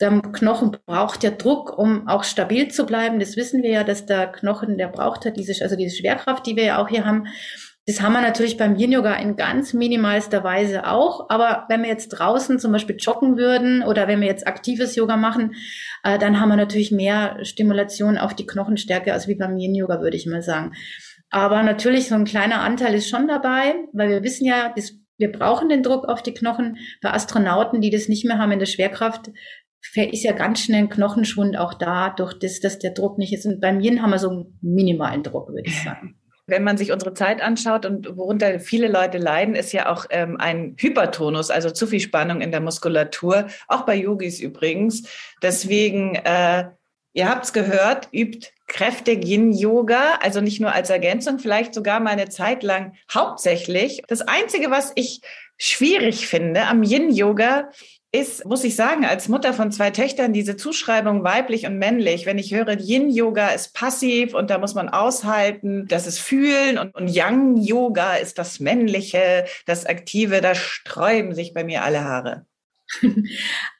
Der 0.00 0.20
Knochen 0.20 0.76
braucht 0.86 1.24
ja 1.24 1.30
Druck, 1.30 1.76
um 1.76 2.06
auch 2.06 2.22
stabil 2.22 2.68
zu 2.68 2.84
bleiben. 2.84 3.18
Das 3.18 3.36
wissen 3.36 3.62
wir 3.62 3.70
ja, 3.70 3.84
dass 3.84 4.06
der 4.06 4.26
Knochen, 4.26 4.76
der 4.76 4.88
braucht 4.88 5.24
halt 5.24 5.36
diese, 5.38 5.62
also 5.62 5.74
diese 5.74 5.96
Schwerkraft, 5.96 6.46
die 6.46 6.54
wir 6.54 6.64
ja 6.64 6.82
auch 6.82 6.88
hier 6.88 7.04
haben. 7.04 7.26
Das 7.88 8.00
haben 8.00 8.14
wir 8.14 8.20
natürlich 8.20 8.56
beim 8.56 8.74
Yin 8.74 8.90
Yoga 8.90 9.14
in 9.14 9.36
ganz 9.36 9.72
minimalster 9.72 10.42
Weise 10.42 10.88
auch. 10.88 11.30
Aber 11.30 11.66
wenn 11.68 11.82
wir 11.82 11.88
jetzt 11.88 12.08
draußen 12.08 12.58
zum 12.58 12.72
Beispiel 12.72 12.96
joggen 12.98 13.36
würden 13.36 13.84
oder 13.84 14.08
wenn 14.08 14.20
wir 14.20 14.26
jetzt 14.26 14.48
aktives 14.48 14.96
Yoga 14.96 15.16
machen, 15.16 15.54
äh, 16.02 16.18
dann 16.18 16.40
haben 16.40 16.48
wir 16.48 16.56
natürlich 16.56 16.90
mehr 16.90 17.38
Stimulation 17.44 18.18
auf 18.18 18.34
die 18.34 18.46
Knochenstärke 18.46 19.12
als 19.12 19.28
wie 19.28 19.36
beim 19.36 19.56
Yin 19.56 19.76
Yoga, 19.76 20.00
würde 20.00 20.16
ich 20.16 20.26
mal 20.26 20.42
sagen. 20.42 20.72
Aber 21.30 21.62
natürlich 21.62 22.08
so 22.08 22.16
ein 22.16 22.24
kleiner 22.24 22.60
Anteil 22.60 22.92
ist 22.94 23.08
schon 23.08 23.28
dabei, 23.28 23.76
weil 23.92 24.08
wir 24.08 24.24
wissen 24.24 24.46
ja, 24.46 24.72
das, 24.74 24.94
wir 25.16 25.30
brauchen 25.30 25.68
den 25.68 25.84
Druck 25.84 26.08
auf 26.08 26.24
die 26.24 26.34
Knochen. 26.34 26.78
Bei 27.02 27.12
Astronauten, 27.12 27.80
die 27.80 27.90
das 27.90 28.08
nicht 28.08 28.24
mehr 28.24 28.38
haben 28.38 28.50
in 28.50 28.58
der 28.58 28.66
Schwerkraft, 28.66 29.30
ist 29.94 30.24
ja 30.24 30.32
ganz 30.32 30.60
schnell 30.60 30.80
ein 30.80 30.88
Knochenschwund 30.88 31.56
auch 31.56 31.74
da, 31.74 32.10
durch 32.10 32.36
das, 32.36 32.58
dass 32.58 32.80
der 32.80 32.90
Druck 32.90 33.16
nicht 33.16 33.32
ist. 33.32 33.46
Und 33.46 33.60
beim 33.60 33.78
Yin 33.78 34.02
haben 34.02 34.10
wir 34.10 34.18
so 34.18 34.30
einen 34.30 34.58
minimalen 34.60 35.22
Druck, 35.22 35.50
würde 35.50 35.68
ich 35.68 35.82
sagen. 35.84 36.18
Wenn 36.46 36.62
man 36.62 36.76
sich 36.76 36.92
unsere 36.92 37.12
Zeit 37.12 37.42
anschaut 37.42 37.86
und 37.86 38.16
worunter 38.16 38.60
viele 38.60 38.88
Leute 38.88 39.18
leiden, 39.18 39.54
ist 39.54 39.72
ja 39.72 39.90
auch 39.90 40.06
ähm, 40.10 40.36
ein 40.38 40.76
Hypertonus, 40.78 41.50
also 41.50 41.70
zu 41.70 41.86
viel 41.86 42.00
Spannung 42.00 42.40
in 42.40 42.52
der 42.52 42.60
Muskulatur, 42.60 43.48
auch 43.66 43.82
bei 43.82 43.96
Yogis 43.96 44.40
übrigens. 44.40 45.08
Deswegen, 45.42 46.14
äh, 46.14 46.68
ihr 47.14 47.28
habt 47.28 47.46
es 47.46 47.52
gehört, 47.52 48.08
übt 48.12 48.48
kräftig 48.68 49.24
Yin-Yoga, 49.24 50.18
also 50.22 50.40
nicht 50.40 50.60
nur 50.60 50.72
als 50.72 50.90
Ergänzung, 50.90 51.38
vielleicht 51.38 51.74
sogar 51.74 52.00
mal 52.00 52.10
eine 52.10 52.28
Zeit 52.28 52.62
lang 52.62 52.94
hauptsächlich. 53.12 54.02
Das 54.08 54.22
Einzige, 54.22 54.70
was 54.70 54.92
ich 54.94 55.20
schwierig 55.56 56.26
finde 56.26 56.66
am 56.66 56.82
Yin-Yoga, 56.82 57.70
ist, 58.18 58.44
muss 58.44 58.64
ich 58.64 58.76
sagen, 58.76 59.04
als 59.04 59.28
Mutter 59.28 59.52
von 59.52 59.70
zwei 59.70 59.90
Töchtern 59.90 60.32
diese 60.32 60.56
Zuschreibung 60.56 61.24
weiblich 61.24 61.66
und 61.66 61.78
männlich. 61.78 62.26
Wenn 62.26 62.38
ich 62.38 62.54
höre, 62.54 62.78
Yin-Yoga 62.78 63.48
ist 63.48 63.74
passiv 63.74 64.34
und 64.34 64.50
da 64.50 64.58
muss 64.58 64.74
man 64.74 64.88
aushalten, 64.88 65.86
das 65.88 66.06
ist 66.06 66.18
fühlen 66.18 66.78
und, 66.78 66.94
und 66.94 67.08
Yang-Yoga 67.08 68.14
ist 68.16 68.38
das 68.38 68.60
männliche, 68.60 69.44
das 69.66 69.86
aktive, 69.86 70.40
da 70.40 70.54
sträuben 70.54 71.34
sich 71.34 71.52
bei 71.54 71.64
mir 71.64 71.82
alle 71.82 72.04
Haare. 72.04 72.46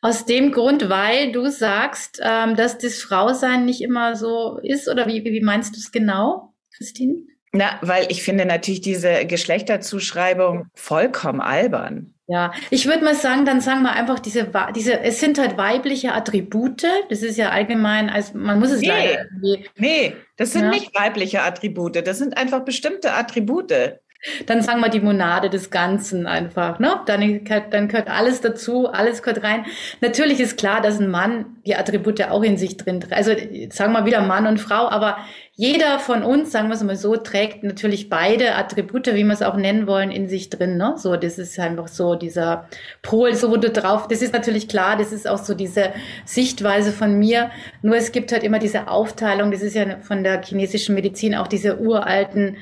Aus 0.02 0.26
dem 0.26 0.52
Grund, 0.52 0.88
weil 0.88 1.32
du 1.32 1.48
sagst, 1.48 2.20
ähm, 2.22 2.56
dass 2.56 2.78
das 2.78 2.96
Frausein 2.96 3.64
nicht 3.64 3.80
immer 3.80 4.16
so 4.16 4.58
ist, 4.62 4.88
oder 4.88 5.06
wie, 5.06 5.24
wie 5.24 5.40
meinst 5.40 5.74
du 5.76 5.78
es 5.78 5.92
genau, 5.92 6.54
Christine? 6.76 7.18
Na, 7.52 7.78
weil 7.80 8.10
ich 8.10 8.22
finde 8.22 8.44
natürlich 8.44 8.80
diese 8.80 9.24
Geschlechterzuschreibung 9.24 10.66
vollkommen 10.74 11.40
albern. 11.40 12.15
Ja, 12.28 12.52
ich 12.70 12.86
würde 12.86 13.04
mal 13.04 13.14
sagen, 13.14 13.44
dann 13.44 13.60
sagen 13.60 13.82
wir 13.82 13.92
einfach 13.92 14.18
diese, 14.18 14.50
diese, 14.74 14.98
es 15.00 15.20
sind 15.20 15.38
halt 15.38 15.56
weibliche 15.56 16.12
Attribute. 16.12 16.84
Das 17.08 17.22
ist 17.22 17.36
ja 17.36 17.50
allgemein, 17.50 18.10
also 18.10 18.36
man 18.36 18.58
muss 18.58 18.72
es 18.72 18.80
nee, 18.80 18.88
leider 18.88 19.26
irgendwie. 19.30 19.70
Nee, 19.76 20.16
das 20.36 20.52
sind 20.52 20.64
ja. 20.64 20.70
nicht 20.70 20.92
weibliche 20.94 21.42
Attribute. 21.42 22.04
Das 22.04 22.18
sind 22.18 22.36
einfach 22.36 22.64
bestimmte 22.64 23.12
Attribute. 23.12 23.72
Dann 24.46 24.62
sagen 24.62 24.80
wir 24.80 24.88
die 24.88 25.00
Monade 25.00 25.50
des 25.50 25.70
Ganzen 25.70 26.26
einfach, 26.26 26.78
ne? 26.78 27.00
Dann, 27.06 27.44
dann 27.70 27.88
gehört 27.88 28.08
alles 28.08 28.40
dazu, 28.40 28.88
alles 28.88 29.22
gehört 29.22 29.42
rein. 29.44 29.66
Natürlich 30.00 30.40
ist 30.40 30.56
klar, 30.58 30.80
dass 30.80 31.00
ein 31.00 31.10
Mann 31.10 31.46
die 31.66 31.76
Attribute 31.76 32.22
auch 32.30 32.42
in 32.42 32.56
sich 32.56 32.76
drin, 32.76 33.04
also 33.10 33.32
sagen 33.70 33.92
wir 33.92 34.06
wieder 34.06 34.22
Mann 34.22 34.46
und 34.46 34.58
Frau, 34.60 34.88
aber 34.88 35.18
jeder 35.58 35.98
von 35.98 36.22
uns, 36.22 36.52
sagen 36.52 36.68
wir 36.68 36.74
es 36.74 36.82
mal 36.82 36.96
so, 36.96 37.16
trägt 37.16 37.64
natürlich 37.64 38.10
beide 38.10 38.56
Attribute, 38.56 39.06
wie 39.06 39.24
wir 39.24 39.32
es 39.32 39.40
auch 39.40 39.56
nennen 39.56 39.86
wollen, 39.86 40.10
in 40.10 40.28
sich 40.28 40.50
drin. 40.50 40.76
Ne? 40.76 40.94
So, 40.98 41.16
das 41.16 41.38
ist 41.38 41.58
einfach 41.58 41.88
so 41.88 42.14
dieser 42.14 42.68
Pol, 43.00 43.34
so 43.34 43.50
wo 43.50 43.56
du 43.56 43.70
drauf. 43.70 44.06
Das 44.06 44.20
ist 44.20 44.34
natürlich 44.34 44.68
klar, 44.68 44.98
das 44.98 45.12
ist 45.12 45.26
auch 45.26 45.38
so 45.38 45.54
diese 45.54 45.94
Sichtweise 46.26 46.92
von 46.92 47.18
mir. 47.18 47.50
Nur 47.80 47.96
es 47.96 48.12
gibt 48.12 48.32
halt 48.32 48.42
immer 48.44 48.58
diese 48.58 48.88
Aufteilung. 48.88 49.50
Das 49.50 49.62
ist 49.62 49.74
ja 49.74 49.98
von 50.02 50.22
der 50.22 50.42
chinesischen 50.42 50.94
Medizin 50.94 51.34
auch 51.34 51.46
diese 51.46 51.80
uralten 51.80 52.58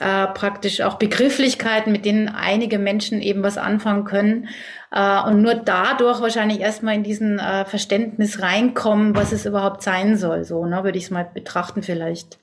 äh, 0.00 0.26
praktisch 0.28 0.82
auch 0.82 0.94
Begrifflichkeiten, 0.96 1.92
mit 1.92 2.04
denen 2.04 2.28
einige 2.28 2.78
Menschen 2.78 3.22
eben 3.22 3.42
was 3.42 3.56
anfangen 3.56 4.04
können 4.04 4.48
äh, 4.90 5.22
und 5.22 5.40
nur 5.40 5.54
dadurch 5.54 6.20
wahrscheinlich 6.20 6.60
erstmal 6.60 6.94
in 6.94 7.02
diesen 7.02 7.38
äh, 7.38 7.64
Verständnis 7.64 8.42
reinkommen, 8.42 9.16
was 9.16 9.32
es 9.32 9.46
überhaupt 9.46 9.82
sein 9.82 10.16
soll. 10.16 10.44
So, 10.44 10.66
ne, 10.66 10.84
würde 10.84 10.98
ich 10.98 11.04
es 11.04 11.10
mal 11.10 11.24
betrachten 11.32 11.82
vielleicht. 11.82 12.38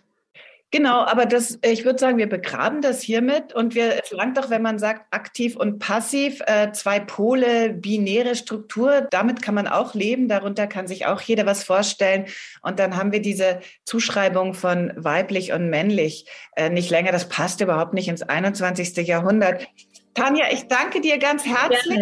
Genau, 0.71 1.06
aber 1.06 1.25
das, 1.25 1.60
ich 1.63 1.86
würde 1.86 1.99
sagen, 1.99 2.17
wir 2.17 2.28
begraben 2.28 2.82
das 2.82 3.01
hiermit 3.01 3.54
und 3.54 3.75
wir, 3.75 4.04
es 4.04 4.12
langt 4.12 4.38
doch, 4.38 4.49
wenn 4.49 4.62
man 4.62 4.78
sagt, 4.78 5.06
aktiv 5.12 5.56
und 5.56 5.80
passiv, 5.80 6.41
äh, 6.47 6.71
zwei 6.73 6.99
Pole, 6.99 7.69
binäre 7.69 8.36
Struktur, 8.36 9.08
damit 9.12 9.41
kann 9.41 9.56
man 9.56 9.67
auch 9.67 9.93
leben, 9.93 10.28
darunter 10.28 10.67
kann 10.67 10.88
sich 10.88 11.06
auch 11.06 11.21
jeder 11.21 11.45
was 11.45 11.63
vorstellen. 11.63 12.25
Und 12.62 12.80
dann 12.80 12.97
haben 12.97 13.12
wir 13.13 13.21
diese 13.21 13.60
Zuschreibung 13.86 14.54
von 14.54 14.91
weiblich 14.97 15.54
und 15.54 15.69
männlich 15.69 16.25
äh, 16.56 16.69
nicht 16.69 16.89
länger. 16.89 17.12
Das 17.12 17.30
passt 17.30 17.62
überhaupt 17.62 17.93
nicht 17.93 18.10
ins 18.10 18.23
21. 18.23 18.97
Jahrhundert. 19.08 19.65
Tanja, 20.15 20.45
ich 20.49 20.67
danke 20.69 21.01
dir 21.01 21.17
ganz 21.17 21.45
herzlich. 21.45 21.99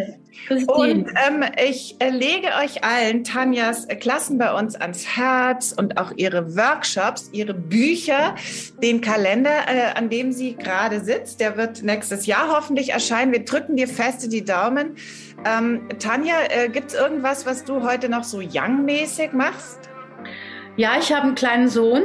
Und 0.68 1.08
ähm, 1.28 1.44
ich 1.64 1.96
äh, 2.00 2.10
lege 2.10 2.48
euch 2.62 2.84
allen 2.84 3.24
Tanjas 3.24 3.86
äh, 3.86 3.96
Klassen 3.96 4.38
bei 4.38 4.54
uns 4.54 4.76
ans 4.76 5.18
Herz 5.18 5.74
und 5.76 5.98
auch 5.98 6.12
ihre 6.16 6.56
Workshops, 6.56 7.30
ihre 7.32 7.56
Bücher, 7.56 8.36
den 8.82 9.02
Kalender, 9.02 9.68
äh, 9.68 9.98
an 9.98 10.10
dem 10.10 10.32
sie 10.32 10.56
gerade 10.56 11.00
sitzt. 11.00 11.40
Der 11.40 11.58
wird 11.58 11.82
nächstes 11.82 12.28
Jahr 12.28 12.50
hoffentlich 12.56 12.90
erscheinen. 12.90 13.32
Wir 13.32 13.46
drücken 13.46 13.78
dir 13.78 13.88
feste 13.88 14.30
die 14.30 14.46
Daumen. 14.46 14.96
Ähm, 15.46 15.88
Tanja, 15.98 16.36
äh, 16.50 16.70
gibt 16.70 16.90
es 16.90 16.94
irgendwas, 16.94 17.48
was 17.48 17.64
du 17.64 17.82
heute 17.82 18.10
noch 18.10 18.26
so 18.26 18.40
Young-mäßig 18.40 19.34
machst? 19.34 19.90
Ja, 20.76 20.98
ich 21.00 21.12
habe 21.14 21.28
einen 21.28 21.36
kleinen 21.36 21.70
Sohn 21.70 22.02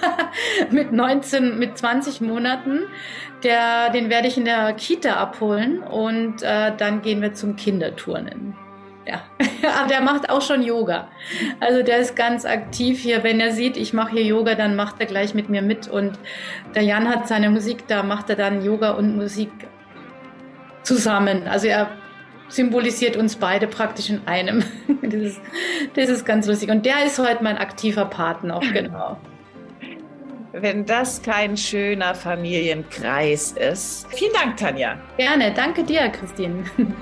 mit 0.70 0.92
19, 0.92 1.58
mit 1.58 1.78
20 1.78 2.20
Monaten. 2.22 2.84
Der, 3.42 3.90
den 3.90 4.10
werde 4.10 4.28
ich 4.28 4.36
in 4.36 4.44
der 4.44 4.72
Kita 4.74 5.14
abholen 5.14 5.82
und 5.82 6.42
äh, 6.42 6.72
dann 6.76 7.00
gehen 7.00 7.22
wir 7.22 7.32
zum 7.32 7.56
Kinderturnen. 7.56 8.54
Ja, 9.06 9.22
aber 9.78 9.88
der 9.88 10.02
macht 10.02 10.28
auch 10.28 10.42
schon 10.42 10.62
Yoga. 10.62 11.08
Also 11.58 11.82
der 11.82 11.98
ist 11.98 12.14
ganz 12.16 12.44
aktiv 12.44 13.00
hier. 13.00 13.24
Wenn 13.24 13.40
er 13.40 13.52
sieht, 13.52 13.76
ich 13.76 13.92
mache 13.92 14.12
hier 14.12 14.24
Yoga, 14.24 14.54
dann 14.54 14.76
macht 14.76 14.96
er 15.00 15.06
gleich 15.06 15.34
mit 15.34 15.48
mir 15.48 15.62
mit. 15.62 15.88
Und 15.88 16.18
der 16.74 16.82
Jan 16.82 17.08
hat 17.08 17.26
seine 17.26 17.50
Musik, 17.50 17.86
da 17.86 18.02
macht 18.02 18.28
er 18.28 18.36
dann 18.36 18.62
Yoga 18.62 18.90
und 18.90 19.16
Musik 19.16 19.50
zusammen. 20.82 21.48
Also 21.48 21.66
er 21.68 21.88
symbolisiert 22.48 23.16
uns 23.16 23.36
beide 23.36 23.66
praktisch 23.66 24.10
in 24.10 24.26
einem. 24.26 24.64
Das 25.02 25.14
ist, 25.14 25.40
das 25.94 26.08
ist 26.08 26.26
ganz 26.26 26.46
lustig. 26.46 26.70
Und 26.70 26.86
der 26.86 27.04
ist 27.04 27.18
heute 27.18 27.42
mein 27.42 27.56
aktiver 27.58 28.04
Partner 28.04 28.56
auch 28.56 28.60
genau 28.72 29.16
wenn 30.52 30.84
das 30.86 31.22
kein 31.22 31.56
schöner 31.56 32.14
Familienkreis 32.14 33.52
ist. 33.52 34.06
Vielen 34.10 34.32
Dank, 34.32 34.56
Tanja. 34.56 34.98
Gerne, 35.16 35.52
danke 35.52 35.84
dir, 35.84 36.08
Christine. 36.08 36.64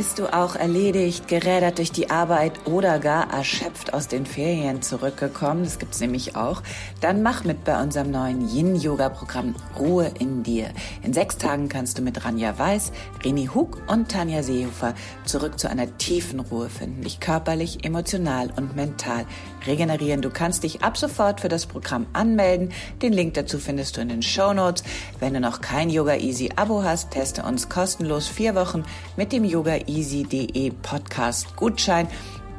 Bist 0.00 0.18
du 0.18 0.32
auch 0.32 0.56
erledigt, 0.56 1.28
gerädert 1.28 1.76
durch 1.76 1.92
die 1.92 2.08
Arbeit 2.08 2.52
oder 2.64 2.98
gar 2.98 3.30
erschöpft 3.34 3.92
aus 3.92 4.08
den 4.08 4.24
Ferien 4.24 4.80
zurückgekommen? 4.80 5.62
Das 5.64 5.78
gibt's 5.78 6.00
nämlich 6.00 6.36
auch. 6.36 6.62
Dann 7.02 7.22
mach 7.22 7.44
mit 7.44 7.64
bei 7.64 7.78
unserem 7.82 8.10
neuen 8.10 8.48
Yin-Yoga-Programm 8.48 9.54
Ruhe 9.78 10.10
in 10.18 10.42
dir. 10.42 10.70
In 11.02 11.12
sechs 11.12 11.36
Tagen 11.36 11.68
kannst 11.68 11.98
du 11.98 12.02
mit 12.02 12.24
Ranja 12.24 12.58
Weiß, 12.58 12.92
Rini 13.22 13.50
Hug 13.54 13.76
und 13.88 14.10
Tanja 14.10 14.42
Seehofer 14.42 14.94
zurück 15.26 15.60
zu 15.60 15.68
einer 15.68 15.98
tiefen 15.98 16.40
Ruhe 16.40 16.70
finden. 16.70 17.02
Dich 17.02 17.20
körperlich, 17.20 17.84
emotional 17.84 18.48
und 18.56 18.74
mental 18.74 19.26
regenerieren. 19.66 20.22
Du 20.22 20.30
kannst 20.30 20.62
dich 20.62 20.82
ab 20.82 20.96
sofort 20.96 21.42
für 21.42 21.50
das 21.50 21.66
Programm 21.66 22.06
anmelden. 22.14 22.72
Den 23.02 23.12
Link 23.12 23.34
dazu 23.34 23.58
findest 23.58 23.98
du 23.98 24.00
in 24.00 24.08
den 24.08 24.22
Show 24.22 24.54
Notes. 24.54 24.82
Wenn 25.18 25.34
du 25.34 25.40
noch 25.40 25.60
kein 25.60 25.90
Yoga 25.90 26.14
Easy 26.14 26.48
Abo 26.56 26.82
hast, 26.82 27.10
teste 27.10 27.42
uns 27.42 27.68
kostenlos 27.68 28.28
vier 28.28 28.54
Wochen 28.54 28.84
mit 29.18 29.30
dem 29.30 29.44
yogaeasy.de 29.90 30.70
Podcast 30.82 31.56
Gutschein. 31.56 32.08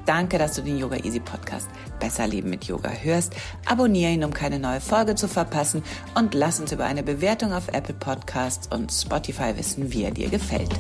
Danke, 0.05 0.37
dass 0.37 0.55
du 0.55 0.61
den 0.61 0.77
Yoga 0.77 0.97
Easy 0.97 1.19
Podcast 1.19 1.69
Besser 1.99 2.27
Leben 2.27 2.49
mit 2.49 2.65
Yoga 2.65 2.89
hörst. 2.89 3.35
Abonniere 3.65 4.11
ihn, 4.11 4.23
um 4.23 4.33
keine 4.33 4.59
neue 4.59 4.81
Folge 4.81 5.15
zu 5.15 5.27
verpassen 5.27 5.83
und 6.15 6.33
lass 6.33 6.59
uns 6.59 6.71
über 6.71 6.85
eine 6.85 7.03
Bewertung 7.03 7.53
auf 7.53 7.67
Apple 7.69 7.93
Podcasts 7.93 8.67
und 8.67 8.91
Spotify 8.91 9.55
wissen, 9.55 9.93
wie 9.93 10.03
er 10.03 10.11
dir 10.11 10.29
gefällt. 10.29 10.71